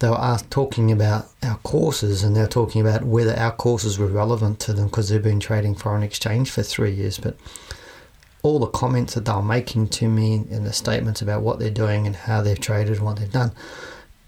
they 0.00 0.10
were 0.10 0.38
talking 0.50 0.92
about 0.92 1.28
our 1.42 1.56
courses 1.58 2.22
and 2.22 2.36
they're 2.36 2.46
talking 2.46 2.82
about 2.82 3.04
whether 3.04 3.34
our 3.36 3.52
courses 3.52 3.98
were 3.98 4.06
relevant 4.06 4.60
to 4.60 4.74
them 4.74 4.88
because 4.88 5.08
they've 5.08 5.22
been 5.22 5.40
trading 5.40 5.74
foreign 5.74 6.02
exchange 6.02 6.50
for 6.50 6.62
three 6.62 6.92
years 6.92 7.16
but 7.16 7.38
all 8.42 8.58
the 8.58 8.66
comments 8.66 9.14
that 9.14 9.24
they're 9.24 9.42
making 9.42 9.88
to 9.88 10.08
me 10.08 10.36
and 10.50 10.64
the 10.64 10.72
statements 10.72 11.20
about 11.20 11.42
what 11.42 11.58
they're 11.58 11.70
doing 11.70 12.06
and 12.06 12.14
how 12.14 12.40
they've 12.42 12.60
traded 12.60 12.96
and 12.96 13.04
what 13.04 13.18
they've 13.18 13.32
done, 13.32 13.52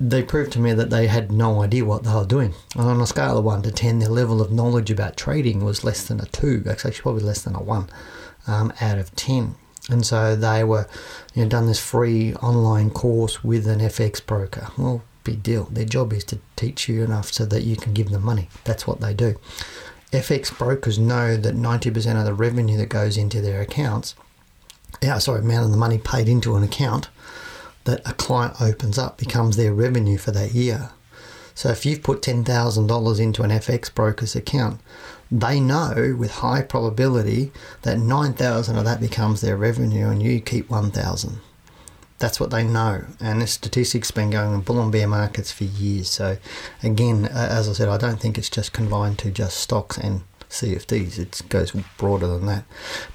they 0.01 0.23
proved 0.23 0.53
to 0.53 0.59
me 0.59 0.73
that 0.73 0.91
they 0.91 1.07
had 1.07 1.31
no 1.31 1.63
idea 1.63 1.85
what 1.85 2.05
they 2.05 2.15
were 2.15 2.25
doing. 2.25 2.55
And 2.75 2.89
on 2.89 3.01
a 3.01 3.07
scale 3.07 3.39
of 3.39 3.45
1 3.45 3.63
to 3.63 3.71
10, 3.71 3.99
their 3.99 4.09
level 4.09 4.41
of 4.41 4.51
knowledge 4.51 4.91
about 4.91 5.17
trading 5.17 5.65
was 5.65 5.85
less 5.85 6.07
than 6.07 6.21
a 6.21 6.27
2, 6.27 6.65
actually 6.69 6.93
probably 6.93 7.23
less 7.23 7.43
than 7.43 7.55
a 7.55 7.63
1 7.63 7.89
um, 8.47 8.73
out 8.81 8.99
of 8.99 9.15
10. 9.15 9.55
And 9.91 10.07
so 10.07 10.35
they 10.37 10.65
were, 10.65 10.87
you 11.35 11.43
know, 11.43 11.49
done 11.49 11.67
this 11.67 11.81
free 11.81 12.35
online 12.37 12.91
course 12.91 13.45
with 13.45 13.67
an 13.67 13.81
FX 13.81 14.25
broker. 14.25 14.69
Well, 14.79 15.03
big 15.25 15.43
deal. 15.43 15.65
Their 15.65 15.85
job 15.85 16.13
is 16.13 16.25
to 16.25 16.39
teach 16.57 16.89
you 16.89 17.03
enough 17.05 17.33
so 17.33 17.45
that 17.47 17.63
you 17.63 17.77
can 17.77 17.93
give 17.93 18.11
them 18.11 18.25
money. 18.25 18.49
That's 18.65 18.87
what 18.87 19.01
they 19.01 19.15
do. 19.15 19.37
FX 20.13 20.57
brokers 20.57 20.99
know 20.99 21.37
that 21.37 21.55
90% 21.55 22.19
of 22.19 22.25
the 22.25 22.35
revenue 22.35 22.77
that 22.77 22.89
goes 22.89 23.17
into 23.17 23.41
their 23.41 23.61
accounts, 23.61 24.15
yeah, 25.01 25.19
sorry, 25.19 25.41
amount 25.41 25.67
of 25.67 25.71
the 25.71 25.77
money 25.77 25.99
paid 25.99 26.29
into 26.29 26.57
an 26.57 26.65
account 26.65 27.09
that 27.85 28.03
a 28.05 28.13
client 28.15 28.61
opens 28.61 28.99
up 28.99 29.19
becomes 29.19 29.57
their 29.57 29.73
revenue 29.73 30.19
for 30.19 30.33
that 30.33 30.53
year. 30.53 30.91
So 31.55 31.69
if 31.69 31.85
you've 31.87 32.03
put 32.03 32.23
$10,000 32.23 33.21
into 33.21 33.43
an 33.43 33.51
FX 33.51 33.95
broker's 33.95 34.35
account, 34.35 34.81
they 35.31 35.61
know 35.61 36.17
with 36.19 36.31
high 36.33 36.63
probability 36.63 37.53
that 37.83 37.99
9,000 37.99 38.77
of 38.77 38.85
that 38.85 39.01
becomes 39.01 39.41
their 39.41 39.57
revenue 39.57 40.09
and 40.09 40.23
you 40.23 40.41
keep 40.41 40.69
1,000. 40.71 41.41
That's 42.21 42.39
what 42.39 42.51
they 42.51 42.63
know, 42.63 43.05
and 43.19 43.43
this 43.43 43.53
statistic's 43.53 44.11
been 44.11 44.31
going 44.31 44.53
on 44.53 44.61
bull 44.61 44.81
and 44.81 44.93
bear 44.93 45.09
markets 45.09 45.51
for 45.51 45.65
years. 45.65 46.09
So, 46.09 46.37
again, 46.83 47.25
as 47.25 47.69
I 47.69 47.73
said, 47.73 47.89
I 47.89 47.97
don't 47.97 48.21
think 48.21 48.37
it's 48.37 48.51
just 48.51 48.73
confined 48.75 49.19
to 49.21 49.31
just 49.31 49.57
stocks 49.57 49.97
and 49.97 50.23
CFDs. 50.51 51.19
It 51.19 51.43
goes 51.49 51.73
broader 51.97 52.27
than 52.27 52.47
that. 52.47 52.65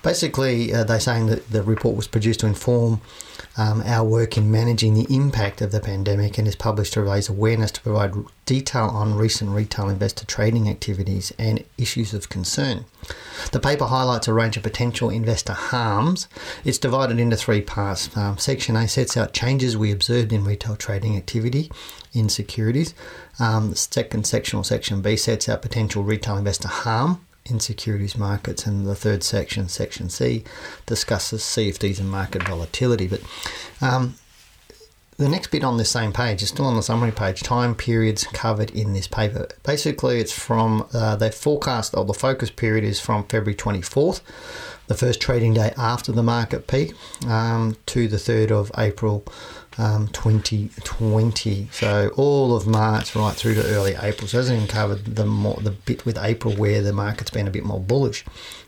Basically, 0.01 0.73
uh, 0.73 0.83
they're 0.83 0.99
saying 0.99 1.27
that 1.27 1.51
the 1.51 1.61
report 1.61 1.95
was 1.95 2.07
produced 2.07 2.39
to 2.39 2.47
inform 2.47 2.99
um, 3.57 3.81
our 3.85 4.03
work 4.05 4.37
in 4.37 4.51
managing 4.51 4.93
the 4.93 5.07
impact 5.13 5.61
of 5.61 5.71
the 5.71 5.79
pandemic 5.79 6.37
and 6.37 6.47
is 6.47 6.55
published 6.55 6.93
to 6.93 7.01
raise 7.01 7.29
awareness 7.29 7.71
to 7.71 7.81
provide 7.81 8.13
detail 8.45 8.85
on 8.85 9.15
recent 9.15 9.51
retail 9.51 9.89
investor 9.89 10.25
trading 10.25 10.69
activities 10.69 11.31
and 11.39 11.63
issues 11.77 12.13
of 12.13 12.29
concern. 12.29 12.85
The 13.51 13.59
paper 13.59 13.85
highlights 13.85 14.27
a 14.27 14.33
range 14.33 14.57
of 14.57 14.63
potential 14.63 15.09
investor 15.09 15.53
harms. 15.53 16.27
It's 16.63 16.77
divided 16.77 17.19
into 17.19 17.37
three 17.37 17.61
parts. 17.61 18.15
Um, 18.17 18.37
section 18.37 18.75
A 18.75 18.87
sets 18.87 19.15
out 19.15 19.33
changes 19.33 19.77
we 19.77 19.91
observed 19.91 20.33
in 20.33 20.43
retail 20.43 20.75
trading 20.75 21.15
activity 21.15 21.71
in 22.13 22.29
securities. 22.29 22.93
Um, 23.39 23.75
second 23.75 24.27
section, 24.27 24.59
or 24.59 24.63
section 24.63 25.01
B, 25.01 25.15
sets 25.15 25.47
out 25.47 25.61
potential 25.61 26.03
retail 26.03 26.37
investor 26.37 26.67
harm 26.67 27.25
in 27.45 27.59
securities 27.59 28.17
markets, 28.17 28.65
and 28.65 28.85
the 28.85 28.95
third 28.95 29.23
section, 29.23 29.69
section 29.69 30.09
C, 30.09 30.43
discusses 30.85 31.41
CFDs 31.41 31.99
and 31.99 32.09
market 32.09 32.43
volatility. 32.43 33.07
But 33.07 33.21
um, 33.81 34.15
the 35.17 35.29
next 35.29 35.51
bit 35.51 35.63
on 35.63 35.77
this 35.77 35.89
same 35.89 36.11
page 36.11 36.43
is 36.43 36.49
still 36.49 36.65
on 36.65 36.75
the 36.75 36.83
summary 36.83 37.11
page. 37.11 37.41
Time 37.41 37.75
periods 37.75 38.25
covered 38.25 38.71
in 38.71 38.93
this 38.93 39.07
paper. 39.07 39.47
Basically, 39.63 40.19
it's 40.19 40.33
from 40.33 40.87
uh, 40.93 41.15
the 41.15 41.31
forecast 41.31 41.95
or 41.95 42.03
the 42.03 42.13
focus 42.13 42.49
period 42.49 42.83
is 42.83 42.99
from 42.99 43.23
February 43.23 43.55
24th, 43.55 44.21
the 44.87 44.95
first 44.95 45.21
trading 45.21 45.53
day 45.53 45.73
after 45.77 46.11
the 46.11 46.23
market 46.23 46.67
peak, 46.67 46.93
um, 47.27 47.77
to 47.85 48.07
the 48.07 48.17
3rd 48.17 48.51
of 48.51 48.71
April 48.77 49.23
um, 49.77 50.07
2020. 50.09 51.67
So 51.71 52.11
all 52.15 52.55
of 52.55 52.67
March 52.67 53.15
right 53.15 53.35
through 53.35 53.55
to 53.55 53.65
early 53.67 53.95
April. 54.01 54.27
So 54.27 54.37
hasn't 54.37 54.57
even 54.57 54.67
covered 54.67 55.15
the 55.15 55.25
more 55.25 55.57
the 55.61 55.71
bit 55.71 56.05
with 56.05 56.17
April 56.17 56.53
where 56.55 56.81
the 56.81 56.93
market's 56.93 57.31
been 57.31 57.47
a 57.47 57.51
bit 57.51 57.63
more 57.63 57.79
bullish, 57.79 58.25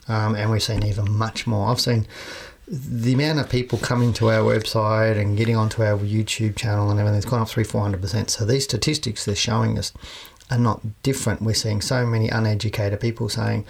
um, 0.08 0.36
and 0.36 0.52
we've 0.52 0.64
seen 0.64 0.84
even 0.84 1.12
much 1.12 1.48
more. 1.48 1.70
I've 1.70 1.82
seen 1.82 2.08
the 2.68 3.14
amount 3.14 3.40
of 3.40 3.50
people 3.50 3.78
coming 3.80 4.12
to 4.12 4.30
our 4.30 4.42
website 4.42 5.18
and 5.18 5.38
getting 5.38 5.56
onto 5.56 5.82
our 5.82 5.98
YouTube 5.98 6.58
channel 6.58 6.92
and 6.92 7.00
everything's 7.00 7.24
gone 7.24 7.42
up 7.42 7.48
three, 7.48 7.64
four 7.64 7.82
hundred 7.82 8.02
percent. 8.02 8.30
So 8.30 8.46
these 8.46 8.66
statistics 8.66 9.24
they're 9.24 9.36
showing 9.36 9.80
us 9.80 9.94
are 10.52 10.58
not 10.58 10.82
different. 11.04 11.42
We're 11.42 11.54
seeing 11.54 11.82
so 11.82 12.06
many 12.06 12.28
uneducated 12.28 13.00
people 13.00 13.30
saying, 13.30 13.66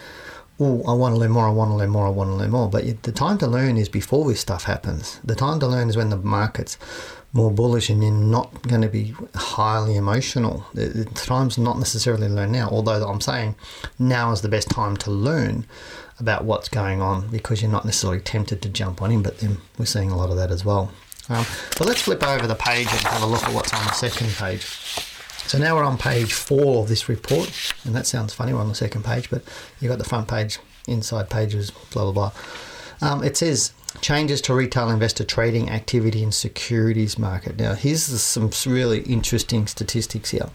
"Oh, 0.60 0.84
I 0.88 0.94
want 0.94 1.14
to 1.14 1.20
learn 1.20 1.32
more. 1.32 1.48
I 1.48 1.52
want 1.52 1.72
to 1.72 1.76
learn 1.76 1.92
more. 1.92 2.08
I 2.08 2.10
want 2.10 2.32
to 2.32 2.36
learn 2.36 2.52
more." 2.52 2.70
But 2.70 3.04
the 3.04 3.12
time 3.12 3.38
to 3.40 3.48
learn 3.48 3.78
is 3.78 3.88
before 3.88 4.28
this 4.28 4.40
stuff 4.40 4.64
happens. 4.64 5.20
The 5.24 5.36
time 5.36 5.60
to 5.60 5.68
learn 5.68 5.90
is 5.90 5.98
when 5.98 6.10
the 6.10 6.18
market's 6.18 6.78
more 7.34 7.52
bullish 7.52 7.90
and 7.90 8.02
you're 8.02 8.12
not 8.12 8.62
going 8.68 8.82
to 8.82 8.88
be 8.88 9.14
highly 9.36 9.96
emotional. 9.96 10.66
The 10.74 11.06
time's 11.14 11.58
not 11.58 11.78
necessarily 11.78 12.28
learn 12.28 12.52
now. 12.52 12.70
Although 12.70 13.08
I'm 13.08 13.22
saying 13.22 13.56
now 14.00 14.32
is 14.32 14.42
the 14.42 14.50
best 14.50 14.70
time 14.70 14.98
to 14.98 15.12
learn 15.12 15.66
about 16.20 16.46
what's 16.46 16.70
going 16.70 17.02
on 17.02 17.28
because 17.28 17.62
you're 17.62 17.72
not 17.72 17.86
necessarily 17.86 18.22
tempted 18.22 18.62
to 18.64 18.70
jump 18.70 19.02
on 19.02 19.12
in, 19.12 19.22
but 19.22 19.40
then 19.40 19.58
we're 19.78 19.86
seeing 19.86 20.10
a 20.10 20.18
lot 20.18 20.30
of 20.30 20.36
that 20.38 20.52
as 20.52 20.66
well. 20.66 20.92
Um, 21.30 21.46
but 21.78 21.88
let's 21.88 22.02
flip 22.02 22.24
over 22.24 22.48
the 22.48 22.56
page 22.56 22.88
and 22.90 23.02
have 23.02 23.22
a 23.22 23.26
look 23.26 23.44
at 23.44 23.54
what's 23.54 23.74
on 23.74 23.86
the 23.86 23.92
second 23.92 24.30
page. 24.30 24.64
So 25.48 25.58
now 25.58 25.76
we're 25.76 25.84
on 25.84 25.98
page 25.98 26.34
four 26.34 26.82
of 26.82 26.90
this 26.90 27.08
report, 27.08 27.74
and 27.86 27.96
that 27.96 28.08
sounds 28.08 28.34
funny. 28.34 28.54
We're 28.54 28.62
on 28.62 28.70
the 28.70 28.76
second 28.76 29.06
page, 29.06 29.30
but 29.30 29.44
you've 29.80 29.90
got 29.90 29.98
the 29.98 30.06
front 30.06 30.28
page, 30.28 30.60
inside 30.88 31.30
pages, 31.30 31.72
blah 31.92 32.12
blah 32.12 32.32
blah. 32.32 32.32
Um, 33.10 33.24
it 33.24 33.38
says 33.38 33.72
changes 34.02 34.42
to 34.42 34.54
retail 34.54 34.90
investor 34.90 35.24
trading 35.24 35.70
activity 35.70 36.24
in 36.24 36.32
securities 36.32 37.18
market. 37.18 37.58
Now, 37.58 37.74
here's 37.74 38.04
some 38.04 38.52
really 38.66 39.02
interesting 39.02 39.68
statistics 39.68 40.32
here. 40.32 40.50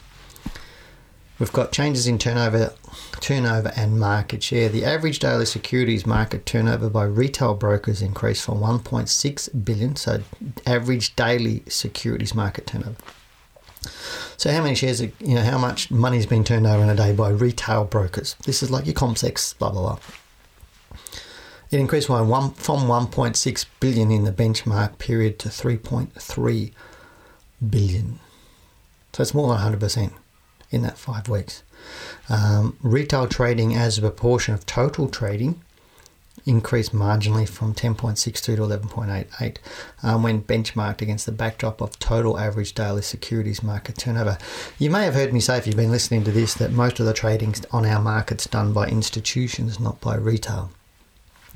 We've 1.38 1.52
got 1.52 1.72
changes 1.72 2.06
in 2.06 2.18
turnover, 2.18 2.72
turnover 3.20 3.72
and 3.75 3.99
market 3.99 4.44
share. 4.44 4.68
The 4.68 4.84
average 4.84 5.18
daily 5.18 5.46
securities 5.46 6.06
market 6.06 6.46
turnover 6.46 6.88
by 6.88 7.04
retail 7.04 7.54
brokers 7.54 8.00
increased 8.00 8.44
from 8.44 8.61
1.6 8.61 9.64
billion, 9.64 9.96
so 9.96 10.22
average 10.66 11.16
daily 11.16 11.64
securities 11.68 12.34
market 12.34 12.66
turnover. 12.68 12.94
So 14.37 14.52
how 14.52 14.62
many 14.62 14.76
shares, 14.76 15.00
you 15.00 15.11
know, 15.20 15.42
how 15.42 15.58
much 15.58 15.90
money's 15.90 16.26
been 16.26 16.44
turned 16.44 16.66
over 16.66 16.82
in 16.82 16.88
a 16.88 16.94
day 16.94 17.12
by 17.12 17.30
retail 17.30 17.87
brokers? 17.87 18.37
This 18.44 18.62
is 18.62 18.70
like 18.70 18.87
your 18.87 18.94
CommSec, 18.94 19.58
blah 19.58 19.70
blah 19.70 19.82
blah. 19.82 19.99
It 21.72 21.80
increased 21.80 22.08
by 22.08 22.20
one, 22.20 22.50
from 22.52 22.80
1.6 22.80 23.66
billion 23.80 24.10
in 24.10 24.24
the 24.24 24.30
benchmark 24.30 24.98
period 24.98 25.38
to 25.38 25.48
3.3 25.48 26.72
billion. 27.70 28.18
So 29.14 29.22
it's 29.22 29.32
more 29.32 29.48
than 29.48 29.78
100% 29.80 30.12
in 30.70 30.82
that 30.82 30.98
five 30.98 31.30
weeks. 31.30 31.62
Um, 32.28 32.76
retail 32.82 33.26
trading 33.26 33.74
as 33.74 33.96
a 33.96 34.02
proportion 34.02 34.52
of 34.52 34.66
total 34.66 35.08
trading 35.08 35.62
increased 36.44 36.92
marginally 36.92 37.48
from 37.48 37.74
10.62 37.74 38.42
to 38.42 38.56
11.88 38.56 39.56
um, 40.02 40.22
when 40.22 40.42
benchmarked 40.42 41.00
against 41.00 41.24
the 41.24 41.32
backdrop 41.32 41.80
of 41.80 41.98
total 41.98 42.38
average 42.38 42.74
daily 42.74 43.00
securities 43.00 43.62
market 43.62 43.96
turnover. 43.96 44.36
You 44.78 44.90
may 44.90 45.04
have 45.04 45.14
heard 45.14 45.32
me 45.32 45.40
say, 45.40 45.56
if 45.56 45.66
you've 45.66 45.76
been 45.76 45.90
listening 45.90 46.24
to 46.24 46.32
this, 46.32 46.52
that 46.54 46.72
most 46.72 47.00
of 47.00 47.06
the 47.06 47.14
trading 47.14 47.54
on 47.70 47.86
our 47.86 48.00
market's 48.02 48.46
done 48.46 48.74
by 48.74 48.88
institutions, 48.88 49.80
not 49.80 50.00
by 50.02 50.16
retail. 50.16 50.70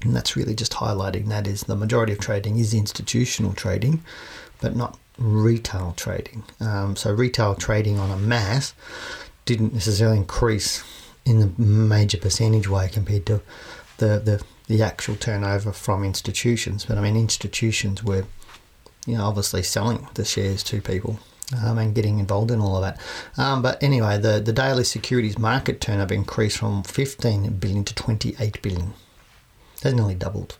And 0.02 0.14
that's 0.14 0.36
really 0.36 0.54
just 0.54 0.72
highlighting 0.72 1.28
that 1.28 1.46
is 1.46 1.62
the 1.62 1.76
majority 1.76 2.12
of 2.12 2.18
trading 2.18 2.58
is 2.58 2.74
institutional 2.74 3.54
trading, 3.54 4.02
but 4.60 4.76
not 4.76 4.98
retail 5.18 5.94
trading. 5.96 6.44
Um, 6.60 6.96
so 6.96 7.12
retail 7.12 7.54
trading 7.54 7.98
on 7.98 8.10
a 8.10 8.16
mass 8.16 8.74
didn't 9.44 9.72
necessarily 9.72 10.18
increase 10.18 10.84
in 11.24 11.40
the 11.40 11.62
major 11.62 12.18
percentage 12.18 12.68
way 12.68 12.88
compared 12.88 13.26
to 13.26 13.40
the, 13.98 14.18
the, 14.18 14.42
the 14.68 14.82
actual 14.82 15.16
turnover 15.16 15.72
from 15.72 16.04
institutions. 16.04 16.84
But 16.84 16.98
I 16.98 17.00
mean, 17.00 17.16
institutions 17.16 18.04
were, 18.04 18.24
you 19.06 19.16
know, 19.16 19.24
obviously 19.24 19.62
selling 19.62 20.06
the 20.14 20.24
shares 20.24 20.62
to 20.64 20.80
people. 20.80 21.18
Um, 21.62 21.78
and 21.78 21.94
getting 21.94 22.18
involved 22.18 22.50
in 22.50 22.60
all 22.60 22.74
of 22.74 22.82
that. 22.82 23.00
Um, 23.38 23.62
but 23.62 23.80
anyway, 23.80 24.18
the, 24.18 24.40
the 24.40 24.52
daily 24.52 24.82
securities 24.82 25.38
market 25.38 25.80
turnover 25.80 26.12
increased 26.12 26.58
from 26.58 26.82
15 26.82 27.58
billion 27.58 27.84
to 27.84 27.94
28 27.94 28.60
billion. 28.62 28.94
That's 29.82 29.94
nearly 29.94 30.14
doubled 30.14 30.56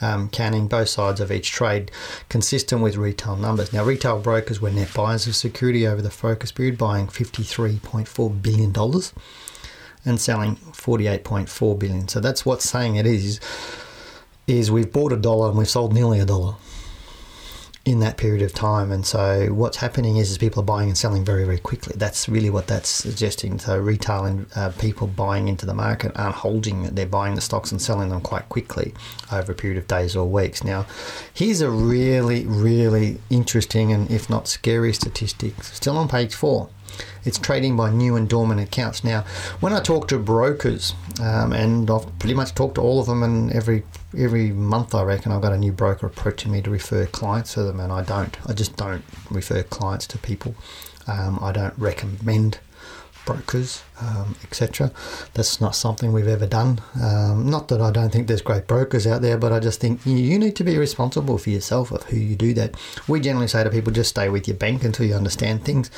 um, 0.00 0.28
counting 0.28 0.68
both 0.68 0.88
sides 0.88 1.20
of 1.20 1.32
each 1.32 1.50
trade, 1.50 1.90
consistent 2.28 2.82
with 2.82 2.96
retail 2.96 3.36
numbers. 3.36 3.72
Now, 3.72 3.84
retail 3.84 4.20
brokers 4.20 4.60
were 4.60 4.70
net 4.70 4.92
buyers 4.94 5.26
of 5.26 5.36
security 5.36 5.86
over 5.86 6.02
the 6.02 6.10
focus 6.10 6.52
period, 6.52 6.78
buying 6.78 7.06
$53.4 7.08 8.42
billion 8.42 8.72
and 10.04 10.20
selling 10.20 10.56
48.4 10.56 11.78
billion. 11.78 12.08
So 12.08 12.20
that's 12.20 12.46
what's 12.46 12.68
saying 12.68 12.96
it 12.96 13.06
is 13.06 13.40
is 14.46 14.70
we've 14.70 14.90
bought 14.90 15.12
a 15.12 15.16
dollar 15.16 15.50
and 15.50 15.58
we've 15.58 15.68
sold 15.68 15.92
nearly 15.92 16.18
a 16.18 16.24
dollar 16.24 16.54
in 17.88 18.00
that 18.00 18.16
period 18.16 18.42
of 18.42 18.52
time. 18.52 18.92
And 18.92 19.04
so 19.06 19.48
what's 19.52 19.78
happening 19.78 20.16
is, 20.16 20.30
is 20.30 20.38
people 20.38 20.62
are 20.62 20.66
buying 20.66 20.88
and 20.88 20.98
selling 20.98 21.24
very, 21.24 21.44
very 21.44 21.58
quickly. 21.58 21.94
That's 21.96 22.28
really 22.28 22.50
what 22.50 22.66
that's 22.66 22.88
suggesting. 22.88 23.58
So 23.58 23.78
retail 23.78 24.24
and 24.24 24.46
uh, 24.54 24.70
people 24.78 25.06
buying 25.06 25.48
into 25.48 25.66
the 25.66 25.74
market 25.74 26.12
aren't 26.14 26.36
holding 26.36 26.84
it. 26.84 26.96
They're 26.96 27.06
buying 27.06 27.34
the 27.34 27.40
stocks 27.40 27.72
and 27.72 27.80
selling 27.80 28.10
them 28.10 28.20
quite 28.20 28.48
quickly 28.48 28.94
over 29.32 29.52
a 29.52 29.54
period 29.54 29.78
of 29.78 29.88
days 29.88 30.14
or 30.14 30.28
weeks. 30.28 30.62
Now, 30.62 30.86
here's 31.32 31.60
a 31.60 31.70
really, 31.70 32.44
really 32.46 33.18
interesting 33.30 33.92
and 33.92 34.10
if 34.10 34.28
not 34.28 34.48
scary 34.48 34.92
statistic, 34.92 35.62
still 35.64 35.96
on 35.96 36.08
page 36.08 36.34
four. 36.34 36.68
It's 37.24 37.38
trading 37.38 37.76
by 37.76 37.90
new 37.90 38.16
and 38.16 38.28
dormant 38.28 38.60
accounts. 38.60 39.04
Now, 39.04 39.24
when 39.60 39.72
I 39.72 39.80
talk 39.80 40.08
to 40.08 40.18
brokers, 40.18 40.94
um, 41.20 41.52
and 41.52 41.90
I've 41.90 42.18
pretty 42.18 42.34
much 42.34 42.54
talked 42.54 42.76
to 42.76 42.80
all 42.80 43.00
of 43.00 43.06
them, 43.06 43.22
and 43.22 43.52
every 43.52 43.84
every 44.16 44.50
month 44.50 44.94
I 44.94 45.02
reckon 45.02 45.32
I've 45.32 45.42
got 45.42 45.52
a 45.52 45.58
new 45.58 45.72
broker 45.72 46.06
approaching 46.06 46.52
me 46.52 46.62
to 46.62 46.70
refer 46.70 47.06
clients 47.06 47.54
to 47.54 47.62
them, 47.62 47.80
and 47.80 47.92
I 47.92 48.02
don't. 48.02 48.36
I 48.46 48.52
just 48.52 48.76
don't 48.76 49.04
refer 49.30 49.62
clients 49.62 50.06
to 50.08 50.18
people. 50.18 50.54
Um, 51.06 51.38
I 51.42 51.52
don't 51.52 51.74
recommend 51.78 52.58
brokers, 53.28 53.82
um, 54.00 54.34
etc. 54.42 54.90
That's 55.34 55.60
not 55.60 55.74
something 55.74 56.12
we've 56.12 56.26
ever 56.26 56.46
done. 56.46 56.80
Um, 57.02 57.50
not 57.50 57.68
that 57.68 57.82
I 57.82 57.90
don't 57.90 58.10
think 58.10 58.26
there's 58.26 58.40
great 58.40 58.66
brokers 58.66 59.06
out 59.06 59.20
there, 59.20 59.36
but 59.36 59.52
I 59.52 59.60
just 59.60 59.80
think 59.80 60.06
you 60.06 60.38
need 60.38 60.56
to 60.56 60.64
be 60.64 60.78
responsible 60.78 61.36
for 61.36 61.50
yourself 61.50 61.92
of 61.92 62.04
who 62.04 62.16
you 62.16 62.36
do 62.36 62.54
that. 62.54 62.74
We 63.06 63.20
generally 63.20 63.48
say 63.48 63.62
to 63.64 63.70
people, 63.70 63.92
just 63.92 64.10
stay 64.10 64.30
with 64.30 64.48
your 64.48 64.56
bank 64.56 64.82
until 64.82 65.04
you 65.04 65.14
understand 65.14 65.64
things, 65.64 65.90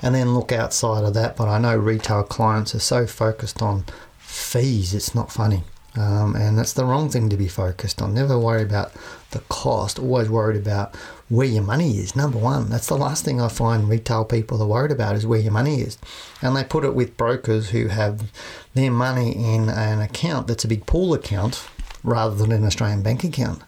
and 0.00 0.14
then 0.14 0.32
look 0.32 0.52
outside 0.52 1.02
of 1.02 1.14
that. 1.14 1.36
But 1.36 1.48
I 1.48 1.58
know 1.58 1.76
retail 1.76 2.22
clients 2.22 2.72
are 2.76 2.80
so 2.80 3.04
focused 3.04 3.60
on 3.60 3.84
fees, 4.18 4.94
it's 4.94 5.12
not 5.12 5.32
funny. 5.32 5.64
Um, 5.96 6.36
and 6.36 6.58
that's 6.58 6.74
the 6.74 6.84
wrong 6.84 7.08
thing 7.08 7.28
to 7.30 7.36
be 7.36 7.48
focused 7.48 8.02
on. 8.02 8.14
Never 8.14 8.38
worry 8.38 8.62
about 8.62 8.92
the 9.30 9.40
cost, 9.48 9.98
always 9.98 10.28
worried 10.28 10.60
about 10.60 10.94
where 11.28 11.46
your 11.46 11.62
money 11.62 11.98
is. 11.98 12.14
Number 12.14 12.38
one, 12.38 12.68
that's 12.68 12.86
the 12.86 12.96
last 12.96 13.24
thing 13.24 13.40
I 13.40 13.48
find 13.48 13.88
retail 13.88 14.24
people 14.24 14.62
are 14.62 14.66
worried 14.66 14.92
about 14.92 15.16
is 15.16 15.26
where 15.26 15.40
your 15.40 15.52
money 15.52 15.80
is. 15.80 15.98
And 16.42 16.54
they 16.54 16.64
put 16.64 16.84
it 16.84 16.94
with 16.94 17.16
brokers 17.16 17.70
who 17.70 17.88
have 17.88 18.30
their 18.74 18.90
money 18.90 19.32
in 19.32 19.68
an 19.68 20.00
account 20.00 20.46
that's 20.46 20.64
a 20.64 20.68
big 20.68 20.86
pool 20.86 21.14
account 21.14 21.66
rather 22.04 22.36
than 22.36 22.52
an 22.52 22.64
Australian 22.64 23.02
bank 23.02 23.24
account. 23.24 23.62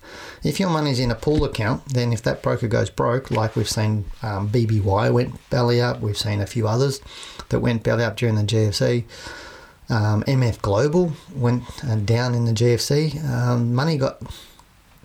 If 0.44 0.60
your 0.60 0.70
money's 0.70 1.00
in 1.00 1.10
a 1.10 1.16
pool 1.16 1.44
account, 1.44 1.86
then 1.86 2.12
if 2.12 2.22
that 2.22 2.42
broker 2.42 2.68
goes 2.68 2.88
broke, 2.88 3.30
like 3.30 3.56
we've 3.56 3.68
seen 3.68 4.04
um, 4.22 4.48
BBY 4.48 5.12
went 5.12 5.50
belly 5.50 5.80
up, 5.80 6.00
we've 6.00 6.16
seen 6.16 6.40
a 6.40 6.46
few 6.46 6.68
others 6.68 7.00
that 7.48 7.60
went 7.60 7.82
belly 7.82 8.04
up 8.04 8.16
during 8.16 8.36
the 8.36 8.42
GFC 8.42 9.04
um, 9.90 10.22
MF 10.24 10.60
Global 10.60 11.12
went 11.34 11.64
uh, 11.84 11.96
down 11.96 12.34
in 12.34 12.44
the 12.44 12.52
GFC. 12.52 13.24
Um, 13.24 13.74
money 13.74 13.96
got 13.96 14.20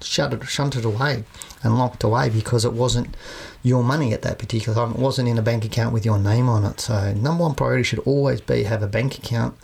shunted, 0.02 0.48
shunted 0.48 0.86
away 0.86 1.24
and 1.64 1.78
locked 1.78 2.04
away 2.04 2.30
because 2.30 2.66
it 2.66 2.74
wasn't 2.74 3.16
your 3.62 3.84
money 3.84 4.14
at 4.14 4.22
that 4.24 4.40
particular 4.40 4.76
time. 4.76 4.96
It 4.96 5.00
wasn't 5.00 5.30
in 5.30 5.38
a 5.38 5.42
bank 5.42 5.64
account 5.64 5.94
with 5.94 6.06
your 6.06 6.20
name 6.20 6.50
on 6.50 6.66
it. 6.66 6.80
So, 6.80 7.14
number 7.14 7.44
one 7.44 7.56
priority 7.56 7.84
should 7.84 8.00
always 8.00 8.42
be 8.42 8.64
have 8.64 8.84
a 8.84 8.88
bank 8.88 9.18
account 9.18 9.58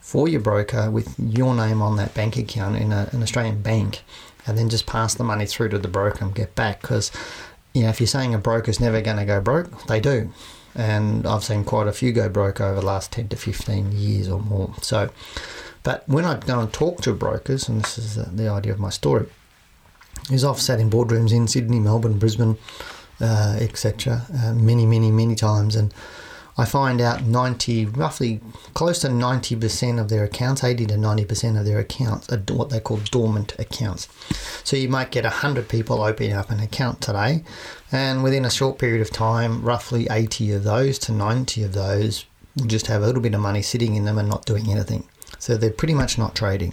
for 0.00 0.28
your 0.28 0.40
broker 0.40 0.90
with 0.90 1.18
your 1.18 1.54
name 1.54 1.80
on 1.82 1.96
that 1.96 2.14
bank 2.14 2.36
account 2.36 2.76
in 2.76 2.92
a, 2.92 3.08
an 3.12 3.22
Australian 3.22 3.62
bank, 3.62 4.02
and 4.46 4.56
then 4.58 4.68
just 4.68 4.86
pass 4.86 5.14
the 5.14 5.24
money 5.24 5.46
through 5.46 5.70
to 5.70 5.78
the 5.78 5.88
broker 5.88 6.24
and 6.24 6.34
get 6.34 6.54
back. 6.54 6.82
Because, 6.82 7.10
you 7.72 7.82
know, 7.82 7.88
if 7.88 8.00
you're 8.00 8.06
saying 8.06 8.34
a 8.34 8.38
broker's 8.38 8.78
never 8.78 9.00
going 9.00 9.16
to 9.16 9.24
go 9.24 9.40
broke, 9.40 9.86
they 9.86 10.00
do 10.00 10.32
and 10.76 11.26
I've 11.26 11.42
seen 11.42 11.64
quite 11.64 11.88
a 11.88 11.92
few 11.92 12.12
go 12.12 12.28
broke 12.28 12.60
over 12.60 12.80
the 12.80 12.86
last 12.86 13.10
10 13.12 13.28
to 13.28 13.36
15 13.36 13.92
years 13.92 14.28
or 14.28 14.40
more. 14.40 14.74
So, 14.82 15.10
but 15.82 16.06
when 16.08 16.24
I 16.24 16.38
go 16.38 16.60
and 16.60 16.72
talk 16.72 17.00
to 17.02 17.14
brokers, 17.14 17.68
and 17.68 17.82
this 17.82 17.98
is 17.98 18.16
the 18.16 18.48
idea 18.48 18.72
of 18.72 18.78
my 18.78 18.90
story, 18.90 19.26
is 20.30 20.44
I've 20.44 20.60
sat 20.60 20.78
in 20.78 20.90
boardrooms 20.90 21.32
in 21.32 21.48
Sydney, 21.48 21.80
Melbourne, 21.80 22.18
Brisbane, 22.18 22.58
uh, 23.20 23.56
etc. 23.58 24.26
Uh, 24.34 24.52
many, 24.52 24.84
many, 24.84 25.10
many 25.10 25.34
times, 25.34 25.76
and 25.76 25.94
I 26.58 26.64
find 26.64 27.00
out 27.00 27.22
90, 27.24 27.86
roughly 27.86 28.40
close 28.72 29.00
to 29.00 29.08
90% 29.08 30.00
of 30.00 30.08
their 30.08 30.24
accounts, 30.24 30.64
80 30.64 30.86
to 30.86 30.94
90% 30.94 31.58
of 31.58 31.66
their 31.66 31.78
accounts 31.78 32.32
are 32.32 32.38
what 32.54 32.70
they 32.70 32.80
call 32.80 32.96
dormant 33.10 33.54
accounts. 33.58 34.08
So 34.64 34.76
you 34.76 34.88
might 34.88 35.10
get 35.10 35.24
100 35.24 35.68
people 35.68 36.02
opening 36.02 36.32
up 36.32 36.50
an 36.50 36.60
account 36.60 37.02
today, 37.02 37.44
and 37.92 38.22
within 38.22 38.44
a 38.44 38.50
short 38.50 38.78
period 38.78 39.02
of 39.02 39.10
time, 39.10 39.62
roughly 39.62 40.06
80 40.10 40.52
of 40.52 40.64
those 40.64 40.98
to 41.00 41.12
90 41.12 41.62
of 41.64 41.74
those 41.74 42.24
will 42.56 42.66
just 42.66 42.86
have 42.86 43.02
a 43.02 43.06
little 43.06 43.22
bit 43.22 43.34
of 43.34 43.40
money 43.40 43.60
sitting 43.60 43.94
in 43.94 44.06
them 44.06 44.18
and 44.18 44.28
not 44.28 44.46
doing 44.46 44.70
anything. 44.70 45.06
So 45.38 45.56
they're 45.56 45.70
pretty 45.70 45.94
much 45.94 46.16
not 46.16 46.34
trading. 46.34 46.72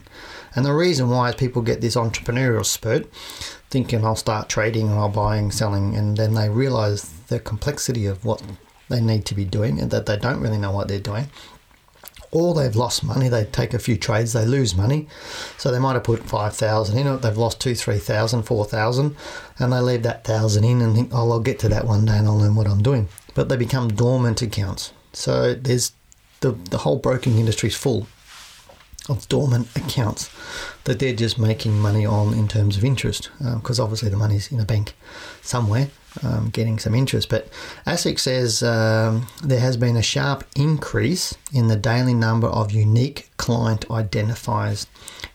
And 0.55 0.65
the 0.65 0.73
reason 0.73 1.09
why 1.09 1.29
is 1.29 1.35
people 1.35 1.61
get 1.61 1.81
this 1.81 1.95
entrepreneurial 1.95 2.65
spurt, 2.65 3.11
thinking 3.69 4.05
I'll 4.05 4.15
start 4.15 4.47
trading 4.47 4.89
I'll 4.89 5.09
buying, 5.09 5.51
selling, 5.51 5.95
and 5.95 6.15
then 6.15 6.35
they 6.35 6.49
realize 6.49 7.09
the 7.27 7.39
complexity 7.39 8.05
of 8.05 8.23
what 8.23 8.41
they 8.93 9.01
need 9.01 9.25
to 9.25 9.35
be 9.35 9.45
doing 9.45 9.79
and 9.79 9.91
that 9.91 10.05
they 10.05 10.17
don't 10.17 10.39
really 10.39 10.57
know 10.57 10.71
what 10.71 10.87
they're 10.87 10.99
doing. 10.99 11.29
Or 12.31 12.55
they've 12.55 12.75
lost 12.75 13.03
money, 13.03 13.29
they 13.29 13.45
take 13.45 13.75
a 13.75 13.79
few 13.79 13.95
trades, 13.95 14.33
they 14.33 14.45
lose 14.45 14.75
money. 14.75 15.07
So 15.57 15.71
they 15.71 15.77
might 15.77 15.93
have 15.93 16.03
put 16.03 16.23
5,000 16.23 16.97
in 16.97 17.05
it, 17.05 17.17
they've 17.21 17.37
lost 17.37 17.61
two, 17.61 17.75
3,000, 17.75 18.43
4,000, 18.43 19.15
and 19.59 19.73
they 19.73 19.79
leave 19.79 20.01
that 20.03 20.27
1,000 20.27 20.63
in 20.63 20.81
and 20.81 20.95
think, 20.95 21.09
oh, 21.13 21.29
I'll 21.31 21.39
get 21.39 21.59
to 21.59 21.69
that 21.69 21.85
one 21.85 22.05
day 22.05 22.17
and 22.17 22.27
I'll 22.27 22.39
learn 22.39 22.55
what 22.55 22.67
I'm 22.67 22.81
doing. 22.81 23.07
But 23.35 23.49
they 23.49 23.57
become 23.57 23.89
dormant 23.89 24.41
accounts. 24.41 24.93
So 25.13 25.53
there's 25.53 25.91
the, 26.39 26.51
the 26.51 26.79
whole 26.79 26.97
broking 26.97 27.37
industry 27.37 27.69
is 27.69 27.75
full 27.75 28.07
of 29.09 29.27
dormant 29.29 29.67
accounts 29.75 30.29
that 30.85 30.99
they're 30.99 31.15
just 31.15 31.37
making 31.37 31.79
money 31.79 32.05
on 32.05 32.33
in 32.33 32.47
terms 32.47 32.77
of 32.77 32.85
interest 32.85 33.29
because 33.55 33.79
um, 33.79 33.83
obviously 33.83 34.09
the 34.09 34.17
money's 34.17 34.51
in 34.51 34.59
a 34.59 34.65
bank 34.65 34.93
somewhere 35.41 35.89
um, 36.21 36.49
getting 36.49 36.79
some 36.79 36.93
interest. 36.93 37.29
But 37.29 37.49
ASIC 37.87 38.19
says 38.19 38.61
um, 38.61 39.27
there 39.43 39.59
has 39.59 39.77
been 39.77 39.97
a 39.97 40.01
sharp 40.01 40.43
increase 40.55 41.35
in 41.51 41.67
the 41.67 41.75
daily 41.75 42.13
number 42.13 42.47
of 42.47 42.71
unique 42.71 43.29
client 43.37 43.87
identifiers 43.89 44.85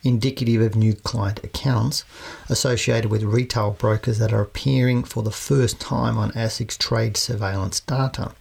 indicative 0.05 0.63
of 0.63 0.77
new 0.77 0.95
client 0.95 1.43
accounts 1.43 2.05
associated 2.49 3.11
with 3.11 3.25
retail 3.25 3.73
brokers 3.73 4.19
that 4.19 4.33
are 4.33 4.43
appearing 4.43 5.03
for 5.03 5.23
the 5.23 5.31
first 5.31 5.81
time 5.81 6.17
on 6.17 6.31
ASIC's 6.33 6.77
trade 6.77 7.17
surveillance 7.17 7.81
data 7.81 8.33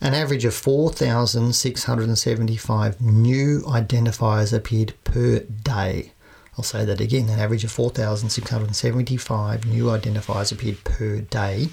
an 0.00 0.14
average 0.14 0.44
of 0.44 0.54
4,675 0.54 3.00
new 3.00 3.62
identifiers 3.62 4.52
appeared 4.52 4.92
per 5.04 5.40
day. 5.40 6.12
I'll 6.56 6.64
say 6.64 6.86
that 6.86 7.00
again 7.00 7.28
an 7.28 7.38
average 7.38 7.64
of 7.64 7.72
4,675 7.72 9.66
new 9.66 9.84
identifiers 9.84 10.52
appeared 10.52 10.82
per 10.84 11.20
day 11.20 11.68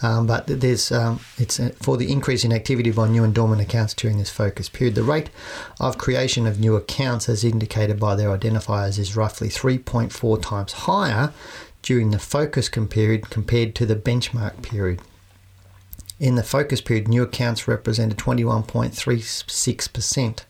Um, 0.02 0.26
but 0.26 0.46
there's 0.46 0.92
um, 0.92 1.20
it's 1.38 1.58
uh, 1.58 1.70
for 1.80 1.96
the 1.96 2.12
increase 2.12 2.44
in 2.44 2.52
activity 2.52 2.90
by 2.90 3.08
new 3.08 3.24
and 3.24 3.34
dormant 3.34 3.62
accounts 3.62 3.94
during 3.94 4.18
this 4.18 4.28
focus 4.28 4.68
period. 4.68 4.94
The 4.94 5.02
rate 5.02 5.30
of 5.80 5.96
creation 5.96 6.46
of 6.46 6.60
new 6.60 6.76
accounts, 6.76 7.28
as 7.28 7.44
indicated 7.44 7.98
by 7.98 8.14
their 8.14 8.28
identifiers, 8.28 8.98
is 8.98 9.16
roughly 9.16 9.48
3.4 9.48 10.42
times 10.42 10.72
higher 10.72 11.32
during 11.80 12.10
the 12.10 12.18
focus 12.18 12.68
period 12.68 13.30
compared 13.30 13.74
to 13.76 13.86
the 13.86 13.96
benchmark 13.96 14.62
period. 14.62 15.00
In 16.18 16.36
the 16.36 16.42
focus 16.42 16.80
period, 16.80 17.08
new 17.08 17.22
accounts 17.22 17.68
represented 17.68 18.16
21.36% 18.18 20.44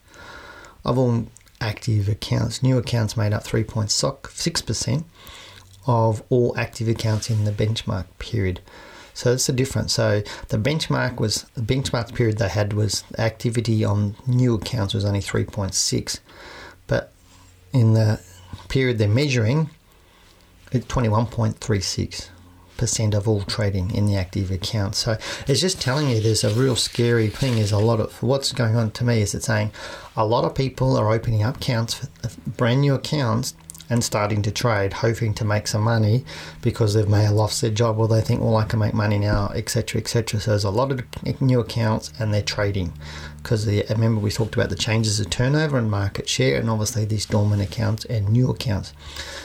of 0.85 0.99
all 0.99 1.27
active 1.61 2.09
accounts. 2.09 2.63
New 2.63 2.79
accounts 2.79 3.17
made 3.17 3.33
up 3.33 3.43
3.6% 3.43 5.05
of 5.87 6.23
all 6.31 6.57
active 6.57 6.87
accounts 6.89 7.29
in 7.31 7.45
the 7.45 7.51
benchmark 7.51 8.07
period. 8.19 8.61
So 9.13 9.33
it's 9.33 9.47
the 9.47 9.53
difference. 9.53 9.95
So 9.95 10.23
the 10.49 10.59
benchmark 10.59 11.19
was 11.19 11.47
the 11.55 11.63
benchmark 11.63 12.15
period 12.15 12.39
they 12.39 12.49
had 12.49 12.73
was 12.73 13.03
activity 13.19 13.85
on 13.85 14.15
new 14.27 14.55
accounts 14.55 14.95
was 14.95 15.05
only 15.05 15.21
3.6, 15.21 16.21
but 16.87 17.13
in 17.73 17.95
the 17.95 18.21
period 18.69 18.99
they're 18.99 19.09
measuring, 19.09 19.71
it's 20.71 20.87
21.36 20.87 22.29
percent 22.77 23.15
of 23.15 23.27
all 23.29 23.43
trading 23.43 23.95
in 23.95 24.07
the 24.07 24.17
active 24.17 24.51
accounts. 24.51 24.99
So 24.99 25.19
it's 25.47 25.61
just 25.61 25.81
telling 25.81 26.09
you 26.11 26.21
there's 26.21 26.45
a 26.45 26.55
real 26.55 26.77
scary 26.77 27.29
thing. 27.29 27.59
Is 27.59 27.73
a 27.73 27.79
lot 27.79 28.01
of 28.01 28.23
what's 28.23 28.53
going 28.53 28.77
on 28.77 28.91
to 28.93 29.05
me 29.05 29.21
is 29.23 29.35
it's 29.35 29.47
saying 29.47 29.73
a 30.17 30.27
lot 30.27 30.45
of 30.45 30.55
people 30.55 30.97
are 30.97 31.13
opening 31.13 31.43
up 31.43 31.57
accounts, 31.57 31.95
for 31.95 32.09
brand 32.47 32.81
new 32.81 32.95
accounts, 32.95 33.55
and 33.89 34.03
starting 34.03 34.43
to 34.43 34.51
trade, 34.51 34.93
hoping 34.93 35.35
to 35.35 35.45
make 35.45 35.67
some 35.67 35.83
money 35.83 36.25
because 36.63 36.95
they've 36.95 37.09
may 37.09 37.25
have 37.25 37.33
lost 37.33 37.61
their 37.61 37.71
job 37.71 37.99
or 37.99 38.09
they 38.09 38.21
think, 38.21 38.41
well, 38.41 38.57
I 38.57 38.65
can 38.65 38.79
make 38.79 38.95
money 38.95 39.19
now, 39.19 39.51
etc., 39.55 40.01
etc. 40.01 40.41
So 40.41 40.51
there's 40.51 40.65
a 40.65 40.71
lot 40.71 40.93
of 40.93 41.41
new 41.41 41.61
accounts 41.61 42.13
and 42.19 42.33
they're 42.33 42.43
trading 42.43 42.93
because 43.43 43.67
remember 43.67 44.21
we 44.21 44.31
talked 44.31 44.55
about 44.55 44.71
the 44.71 44.77
changes 44.77 45.21
of 45.21 45.31
turnover 45.31 45.79
and 45.79 45.89
market 45.89 46.29
share, 46.29 46.59
and 46.59 46.69
obviously 46.69 47.05
these 47.05 47.27
dormant 47.27 47.63
accounts 47.63 48.05
and 48.07 48.29
new 48.29 48.51
accounts. 48.51 48.93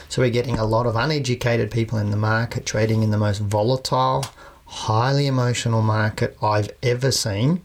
So 0.08 0.22
we're 0.22 0.30
getting 0.30 0.58
a 0.58 0.64
lot 0.64 0.86
of 0.86 0.96
uneducated 0.96 1.70
people 1.70 1.98
in 1.98 2.10
the 2.10 2.16
market 2.16 2.66
trading 2.66 3.04
in 3.04 3.12
the 3.12 3.18
most 3.18 3.38
volatile, 3.38 4.24
highly 4.66 5.28
emotional 5.28 5.82
market 5.82 6.36
I've 6.42 6.70
ever 6.82 7.12
seen 7.12 7.62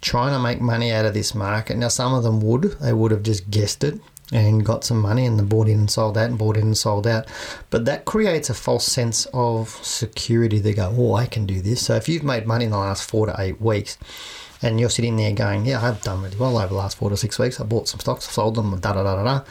trying 0.00 0.32
to 0.32 0.38
make 0.38 0.60
money 0.60 0.92
out 0.92 1.04
of 1.04 1.14
this 1.14 1.34
market. 1.34 1.76
Now, 1.76 1.88
some 1.88 2.14
of 2.14 2.22
them 2.22 2.40
would, 2.40 2.78
they 2.80 2.92
would 2.92 3.10
have 3.10 3.22
just 3.22 3.50
guessed 3.50 3.82
it 3.82 4.00
and 4.32 4.64
got 4.64 4.84
some 4.84 5.00
money 5.00 5.24
and 5.24 5.38
then 5.38 5.46
bought 5.46 5.68
in 5.68 5.78
and 5.78 5.90
sold 5.90 6.14
that 6.14 6.28
and 6.28 6.38
bought 6.38 6.56
in 6.56 6.64
and 6.64 6.78
sold 6.78 7.06
out. 7.06 7.26
But 7.70 7.84
that 7.86 8.04
creates 8.04 8.50
a 8.50 8.54
false 8.54 8.84
sense 8.84 9.26
of 9.32 9.70
security. 9.82 10.58
They 10.58 10.74
go, 10.74 10.94
oh, 10.96 11.14
I 11.14 11.26
can 11.26 11.46
do 11.46 11.60
this. 11.60 11.84
So 11.84 11.94
if 11.94 12.08
you've 12.08 12.24
made 12.24 12.46
money 12.46 12.66
in 12.66 12.70
the 12.70 12.78
last 12.78 13.08
four 13.08 13.26
to 13.26 13.34
eight 13.38 13.60
weeks 13.60 13.96
and 14.60 14.78
you're 14.78 14.90
sitting 14.90 15.16
there 15.16 15.32
going, 15.32 15.64
yeah, 15.64 15.84
I've 15.84 16.02
done 16.02 16.22
really 16.22 16.36
well 16.36 16.58
over 16.58 16.68
the 16.68 16.74
last 16.74 16.98
four 16.98 17.10
to 17.10 17.16
six 17.16 17.38
weeks. 17.38 17.60
I 17.60 17.64
bought 17.64 17.88
some 17.88 18.00
stocks, 18.00 18.28
sold 18.28 18.56
them, 18.56 18.78
da 18.80 18.92
da 18.92 19.02
da 19.02 19.16
da 19.16 19.24
da. 19.24 19.44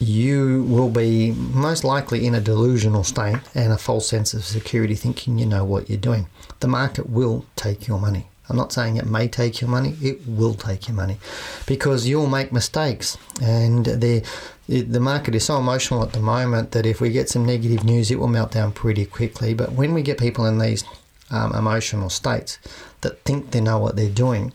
You 0.00 0.64
will 0.64 0.90
be 0.90 1.32
most 1.32 1.84
likely 1.84 2.26
in 2.26 2.34
a 2.34 2.40
delusional 2.40 3.04
state 3.04 3.38
and 3.54 3.72
a 3.72 3.78
false 3.78 4.08
sense 4.08 4.34
of 4.34 4.44
security, 4.44 4.96
thinking 4.96 5.38
you 5.38 5.46
know 5.46 5.64
what 5.64 5.88
you're 5.88 5.96
doing. 5.96 6.26
The 6.60 6.68
market 6.68 7.08
will 7.08 7.46
take 7.56 7.86
your 7.86 7.98
money. 7.98 8.26
I'm 8.48 8.56
not 8.56 8.72
saying 8.72 8.96
it 8.96 9.06
may 9.06 9.26
take 9.26 9.60
your 9.60 9.70
money, 9.70 9.96
it 10.02 10.26
will 10.26 10.54
take 10.54 10.88
your 10.88 10.96
money 10.96 11.18
because 11.66 12.06
you'll 12.06 12.26
make 12.26 12.52
mistakes. 12.52 13.16
And 13.42 13.86
the, 13.86 14.22
the 14.68 15.00
market 15.00 15.34
is 15.34 15.46
so 15.46 15.56
emotional 15.58 16.02
at 16.02 16.12
the 16.12 16.20
moment 16.20 16.72
that 16.72 16.84
if 16.84 17.00
we 17.00 17.10
get 17.10 17.30
some 17.30 17.44
negative 17.44 17.84
news, 17.84 18.10
it 18.10 18.18
will 18.18 18.28
melt 18.28 18.52
down 18.52 18.72
pretty 18.72 19.06
quickly. 19.06 19.54
But 19.54 19.72
when 19.72 19.94
we 19.94 20.02
get 20.02 20.18
people 20.18 20.44
in 20.44 20.58
these 20.58 20.84
um, 21.30 21.54
emotional 21.54 22.10
states 22.10 22.58
that 23.00 23.22
think 23.22 23.50
they 23.50 23.60
know 23.60 23.78
what 23.78 23.96
they're 23.96 24.10
doing, 24.10 24.52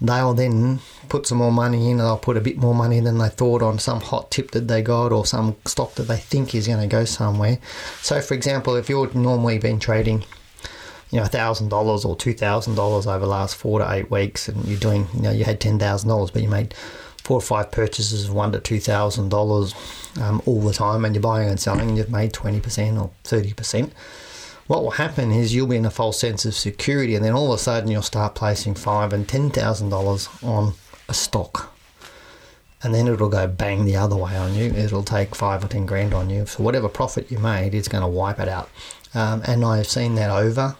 they'll 0.00 0.34
then 0.34 0.80
put 1.08 1.26
some 1.26 1.38
more 1.38 1.52
money 1.52 1.90
in, 1.90 1.92
and 1.92 2.00
they'll 2.00 2.18
put 2.18 2.36
a 2.36 2.40
bit 2.40 2.56
more 2.56 2.74
money 2.74 3.00
than 3.00 3.18
they 3.18 3.28
thought 3.28 3.62
on 3.62 3.78
some 3.78 4.00
hot 4.00 4.30
tip 4.30 4.50
that 4.52 4.68
they 4.68 4.82
got 4.82 5.12
or 5.12 5.24
some 5.26 5.56
stock 5.64 5.94
that 5.94 6.04
they 6.04 6.16
think 6.16 6.54
is 6.54 6.66
going 6.66 6.80
to 6.80 6.86
go 6.86 7.04
somewhere. 7.04 7.58
So, 8.00 8.20
for 8.20 8.34
example, 8.34 8.76
if 8.76 8.88
you're 8.88 9.12
normally 9.12 9.58
been 9.58 9.78
trading 9.78 10.24
you 11.10 11.20
know 11.20 11.26
thousand 11.26 11.68
dollars 11.68 12.04
or 12.04 12.16
two 12.16 12.34
thousand 12.34 12.74
dollars 12.74 13.06
over 13.06 13.20
the 13.20 13.30
last 13.30 13.56
four 13.56 13.78
to 13.78 13.92
eight 13.92 14.10
weeks, 14.10 14.48
and 14.48 14.64
you're 14.66 14.78
doing 14.78 15.06
you 15.14 15.22
know 15.22 15.30
you 15.30 15.44
had 15.44 15.60
ten 15.60 15.78
thousand 15.78 16.08
dollars, 16.08 16.30
but 16.30 16.42
you 16.42 16.48
made 16.48 16.74
four 17.22 17.38
or 17.38 17.42
five 17.42 17.70
purchases 17.72 18.28
of 18.28 18.34
one 18.34 18.52
to 18.52 18.60
two 18.60 18.80
thousand 18.80 19.24
um, 19.24 19.28
dollars 19.30 19.74
all 20.46 20.60
the 20.60 20.72
time, 20.72 21.04
and 21.04 21.14
you're 21.14 21.22
buying 21.22 21.48
and 21.48 21.60
selling, 21.60 21.88
and 21.88 21.98
you've 21.98 22.10
made 22.10 22.32
twenty 22.32 22.60
percent 22.60 22.98
or 22.98 23.10
thirty 23.24 23.52
percent. 23.52 23.92
What 24.66 24.82
will 24.82 24.92
happen 24.92 25.30
is 25.30 25.54
you'll 25.54 25.68
be 25.68 25.76
in 25.76 25.86
a 25.86 25.90
false 25.90 26.18
sense 26.18 26.44
of 26.44 26.54
security, 26.54 27.14
and 27.14 27.24
then 27.24 27.34
all 27.34 27.52
of 27.52 27.58
a 27.58 27.62
sudden 27.62 27.90
you'll 27.90 28.02
start 28.02 28.34
placing 28.34 28.74
five 28.74 29.12
and 29.12 29.28
ten 29.28 29.50
thousand 29.50 29.90
dollars 29.90 30.28
on 30.42 30.74
a 31.08 31.14
stock, 31.14 31.72
and 32.82 32.92
then 32.92 33.06
it'll 33.06 33.28
go 33.28 33.46
bang 33.46 33.84
the 33.84 33.94
other 33.96 34.16
way 34.16 34.36
on 34.36 34.54
you. 34.54 34.64
It'll 34.64 35.04
take 35.04 35.36
five 35.36 35.64
or 35.64 35.68
ten 35.68 35.86
grand 35.86 36.12
on 36.12 36.30
you. 36.30 36.46
So 36.46 36.64
whatever 36.64 36.88
profit 36.88 37.30
you 37.30 37.38
made, 37.38 37.74
it's 37.74 37.86
going 37.86 38.02
to 38.02 38.08
wipe 38.08 38.40
it 38.40 38.48
out. 38.48 38.68
Um, 39.14 39.42
and 39.46 39.64
I've 39.64 39.86
seen 39.86 40.16
that 40.16 40.30
over 40.30 40.76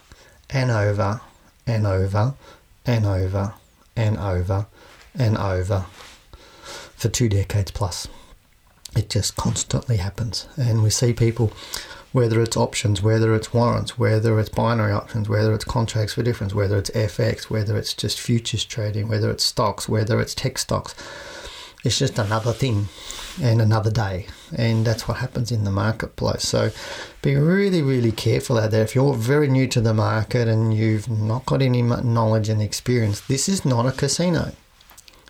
and 0.50 0.70
over 0.70 1.20
and 1.66 1.86
over 1.86 2.34
and 2.86 3.06
over 3.06 3.54
and 3.96 4.16
over 4.18 4.66
and 5.18 5.36
over. 5.36 5.86
for 6.96 7.08
two 7.08 7.28
decades 7.28 7.70
plus. 7.70 8.08
It 8.96 9.10
just 9.10 9.36
constantly 9.36 9.98
happens. 9.98 10.46
And 10.56 10.82
we 10.82 10.90
see 10.90 11.12
people, 11.12 11.52
whether 12.12 12.40
it's 12.40 12.56
options, 12.56 13.02
whether 13.02 13.34
it's 13.34 13.52
warrants, 13.52 13.98
whether 13.98 14.38
it's 14.40 14.48
binary 14.48 14.92
options, 14.92 15.28
whether 15.28 15.52
it's 15.54 15.64
contracts 15.64 16.14
for 16.14 16.22
difference, 16.22 16.54
whether 16.54 16.78
it's 16.78 16.90
FX, 16.90 17.50
whether 17.50 17.76
it's 17.76 17.92
just 17.92 18.18
futures 18.18 18.64
trading, 18.64 19.08
whether 19.08 19.30
it's 19.30 19.44
stocks, 19.44 19.88
whether 19.88 20.20
it's 20.20 20.34
tech 20.34 20.56
stocks. 20.56 20.94
It's 21.86 21.98
just 22.00 22.18
another 22.18 22.52
thing 22.52 22.88
and 23.40 23.62
another 23.62 23.92
day. 23.92 24.26
And 24.56 24.84
that's 24.84 25.06
what 25.06 25.18
happens 25.18 25.52
in 25.52 25.62
the 25.62 25.70
marketplace. 25.70 26.42
So 26.42 26.70
be 27.22 27.36
really, 27.36 27.80
really 27.80 28.10
careful 28.10 28.58
out 28.58 28.72
there. 28.72 28.82
If 28.82 28.96
you're 28.96 29.14
very 29.14 29.46
new 29.48 29.68
to 29.68 29.80
the 29.80 29.94
market 29.94 30.48
and 30.48 30.74
you've 30.74 31.08
not 31.08 31.46
got 31.46 31.62
any 31.62 31.82
knowledge 31.82 32.48
and 32.48 32.60
experience, 32.60 33.20
this 33.20 33.48
is 33.48 33.64
not 33.64 33.86
a 33.86 33.92
casino. 33.92 34.52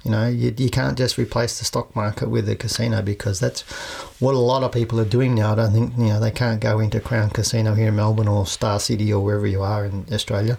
You 0.03 0.13
know, 0.13 0.29
you, 0.29 0.55
you 0.57 0.71
can't 0.71 0.97
just 0.97 1.19
replace 1.19 1.59
the 1.59 1.65
stock 1.65 1.95
market 1.95 2.31
with 2.31 2.49
a 2.49 2.55
casino 2.55 3.03
because 3.03 3.41
that's 3.41 3.63
what 4.21 4.35
a 4.35 4.39
lot 4.39 4.63
of 4.63 4.73
people 4.73 5.01
are 5.01 5.05
doing 5.05 5.35
now. 5.35 5.53
I 5.53 5.57
don't 5.57 5.73
think, 5.73 5.99
you 5.99 6.05
know, 6.05 6.21
they 6.21 6.31
can't 6.31 6.61
go 6.61 6.79
into 6.79 7.01
Crown 7.01 7.29
Casino 7.31 7.75
here 7.75 7.89
in 7.89 7.97
Melbourne 7.97 8.29
or 8.29 8.47
Star 8.47 8.79
City 8.81 9.13
or 9.13 9.23
wherever 9.23 9.47
you 9.47 9.63
are 9.63 9.85
in 9.85 10.07
Australia. 10.13 10.59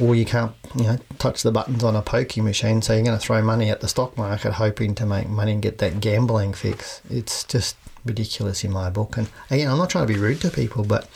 Or 0.00 0.14
you 0.14 0.24
can't, 0.24 0.52
you 0.76 0.84
know, 0.84 0.98
touch 1.18 1.42
the 1.42 1.50
buttons 1.50 1.82
on 1.82 1.96
a 1.96 2.02
pokie 2.02 2.42
machine. 2.42 2.82
So 2.82 2.94
you're 2.94 3.04
going 3.04 3.18
to 3.18 3.24
throw 3.24 3.42
money 3.42 3.68
at 3.70 3.80
the 3.80 3.88
stock 3.88 4.16
market 4.16 4.52
hoping 4.52 4.94
to 4.96 5.06
make 5.06 5.28
money 5.28 5.52
and 5.52 5.62
get 5.62 5.78
that 5.78 6.00
gambling 6.00 6.54
fix. 6.54 7.00
It's 7.10 7.42
just 7.44 7.76
ridiculous 8.04 8.62
in 8.62 8.72
my 8.72 8.90
book. 8.90 9.16
And 9.16 9.28
again, 9.50 9.68
I'm 9.68 9.78
not 9.78 9.90
trying 9.90 10.06
to 10.06 10.12
be 10.12 10.18
rude 10.18 10.40
to 10.42 10.50
people, 10.50 10.84
but 10.84 11.08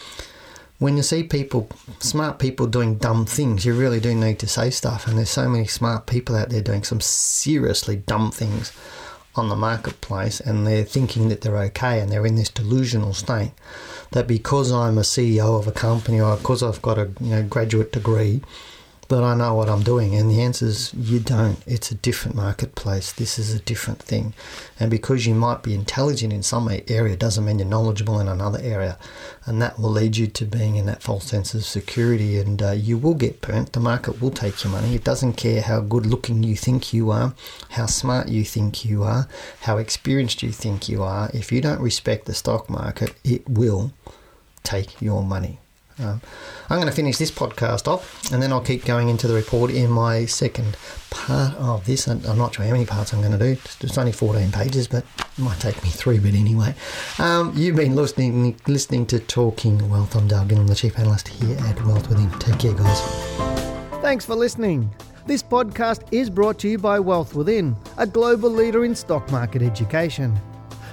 when 0.78 0.96
you 0.96 1.04
see 1.04 1.22
people, 1.22 1.68
smart 2.00 2.40
people 2.40 2.66
doing 2.66 2.96
dumb 2.96 3.24
things, 3.24 3.64
you 3.64 3.72
really 3.72 4.00
do 4.00 4.14
need 4.16 4.40
to 4.40 4.48
say 4.48 4.70
stuff. 4.70 5.06
And 5.06 5.16
there's 5.16 5.30
so 5.30 5.48
many 5.48 5.66
smart 5.66 6.06
people 6.06 6.34
out 6.34 6.50
there 6.50 6.60
doing 6.60 6.82
some 6.82 7.00
seriously 7.00 7.96
dumb 7.96 8.32
things 8.32 8.72
on 9.34 9.48
the 9.48 9.56
marketplace, 9.56 10.40
and 10.40 10.66
they're 10.66 10.84
thinking 10.84 11.28
that 11.28 11.40
they're 11.40 11.56
okay, 11.56 12.00
and 12.00 12.10
they're 12.10 12.26
in 12.26 12.34
this 12.34 12.50
delusional 12.50 13.14
state 13.14 13.52
that 14.10 14.26
because 14.26 14.70
I'm 14.70 14.98
a 14.98 15.02
CEO 15.02 15.58
of 15.58 15.66
a 15.66 15.72
company 15.72 16.20
or 16.20 16.36
because 16.36 16.62
I've 16.62 16.82
got 16.82 16.98
a 16.98 17.10
you 17.20 17.30
know 17.30 17.42
graduate 17.42 17.92
degree, 17.92 18.42
that 19.12 19.22
I 19.22 19.34
know 19.34 19.54
what 19.54 19.68
I'm 19.68 19.82
doing? 19.82 20.14
And 20.14 20.30
the 20.30 20.42
answer 20.42 20.66
is 20.66 20.92
you 20.94 21.20
don't. 21.20 21.58
It's 21.66 21.90
a 21.90 21.94
different 21.94 22.36
marketplace. 22.36 23.12
This 23.12 23.38
is 23.38 23.54
a 23.54 23.60
different 23.60 24.02
thing. 24.02 24.34
And 24.80 24.90
because 24.90 25.26
you 25.26 25.34
might 25.34 25.62
be 25.62 25.74
intelligent 25.74 26.32
in 26.32 26.42
some 26.42 26.68
area 26.88 27.16
doesn't 27.16 27.44
mean 27.44 27.58
you're 27.58 27.68
knowledgeable 27.68 28.18
in 28.20 28.28
another 28.28 28.58
area. 28.62 28.98
And 29.44 29.62
that 29.62 29.78
will 29.78 29.90
lead 29.90 30.16
you 30.16 30.26
to 30.26 30.44
being 30.44 30.76
in 30.76 30.86
that 30.86 31.02
false 31.02 31.24
sense 31.24 31.54
of 31.54 31.64
security. 31.64 32.38
And 32.38 32.60
uh, 32.62 32.72
you 32.72 32.98
will 32.98 33.14
get 33.14 33.40
burnt. 33.40 33.72
The 33.72 33.80
market 33.80 34.20
will 34.20 34.30
take 34.30 34.64
your 34.64 34.72
money. 34.72 34.94
It 34.94 35.04
doesn't 35.04 35.34
care 35.34 35.62
how 35.62 35.80
good 35.80 36.06
looking 36.06 36.42
you 36.42 36.56
think 36.56 36.92
you 36.92 37.10
are, 37.10 37.34
how 37.70 37.86
smart 37.86 38.28
you 38.28 38.44
think 38.44 38.84
you 38.84 39.04
are, 39.04 39.28
how 39.60 39.78
experienced 39.78 40.42
you 40.42 40.52
think 40.52 40.88
you 40.88 41.02
are. 41.02 41.30
If 41.32 41.52
you 41.52 41.60
don't 41.60 41.80
respect 41.80 42.26
the 42.26 42.34
stock 42.34 42.68
market, 42.68 43.14
it 43.24 43.48
will 43.48 43.92
take 44.62 45.00
your 45.00 45.22
money. 45.22 45.58
Um, 46.02 46.20
I'm 46.68 46.78
going 46.78 46.88
to 46.88 46.94
finish 46.94 47.18
this 47.18 47.30
podcast 47.30 47.86
off 47.86 48.32
and 48.32 48.42
then 48.42 48.52
I'll 48.52 48.60
keep 48.60 48.84
going 48.84 49.08
into 49.08 49.28
the 49.28 49.34
report 49.34 49.70
in 49.70 49.90
my 49.90 50.24
second 50.26 50.76
part 51.10 51.54
of 51.56 51.84
this. 51.86 52.08
I'm 52.08 52.38
not 52.38 52.54
sure 52.54 52.64
how 52.64 52.72
many 52.72 52.86
parts 52.86 53.12
I'm 53.12 53.20
going 53.20 53.38
to 53.38 53.38
do. 53.38 53.60
It's 53.80 53.98
only 53.98 54.12
14 54.12 54.50
pages, 54.52 54.88
but 54.88 55.04
it 55.18 55.38
might 55.38 55.60
take 55.60 55.82
me 55.82 55.90
three, 55.90 56.18
but 56.18 56.34
anyway. 56.34 56.74
Um, 57.18 57.52
you've 57.54 57.76
been 57.76 57.94
listening 57.94 58.58
listening 58.66 59.06
to 59.06 59.18
Talking 59.18 59.88
Wealth. 59.90 60.16
I'm 60.16 60.28
Doug 60.28 60.52
I'm 60.52 60.66
the 60.66 60.74
Chief 60.74 60.98
Analyst 60.98 61.28
here 61.28 61.56
at 61.58 61.84
Wealth 61.84 62.08
Within. 62.08 62.30
Take 62.38 62.58
care, 62.58 62.74
guys. 62.74 63.00
Thanks 64.00 64.24
for 64.24 64.34
listening. 64.34 64.90
This 65.24 65.42
podcast 65.42 66.02
is 66.10 66.28
brought 66.28 66.58
to 66.60 66.68
you 66.68 66.78
by 66.78 66.98
Wealth 66.98 67.34
Within, 67.36 67.76
a 67.96 68.06
global 68.06 68.50
leader 68.50 68.84
in 68.84 68.94
stock 68.94 69.30
market 69.30 69.62
education. 69.62 70.36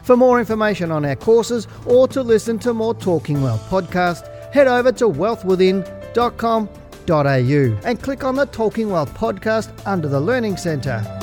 For 0.04 0.16
more 0.16 0.40
information 0.40 0.92
on 0.92 1.04
our 1.06 1.16
courses 1.16 1.68
or 1.86 2.08
to 2.10 2.22
listen 2.22 2.60
to 2.60 2.74
more 2.74 2.94
Talking 2.94 3.42
Wealth 3.42 3.68
podcasts, 3.70 4.28
head 4.52 4.68
over 4.68 4.92
to 4.94 5.06
wealthwithin.com.au 5.06 7.78
and 7.84 8.02
click 8.02 8.24
on 8.24 8.36
the 8.36 8.46
Talking 8.46 8.90
Wealth 8.90 9.14
podcast 9.16 9.72
under 9.88 10.08
the 10.08 10.20
Learning 10.20 10.58
Centre. 10.58 11.19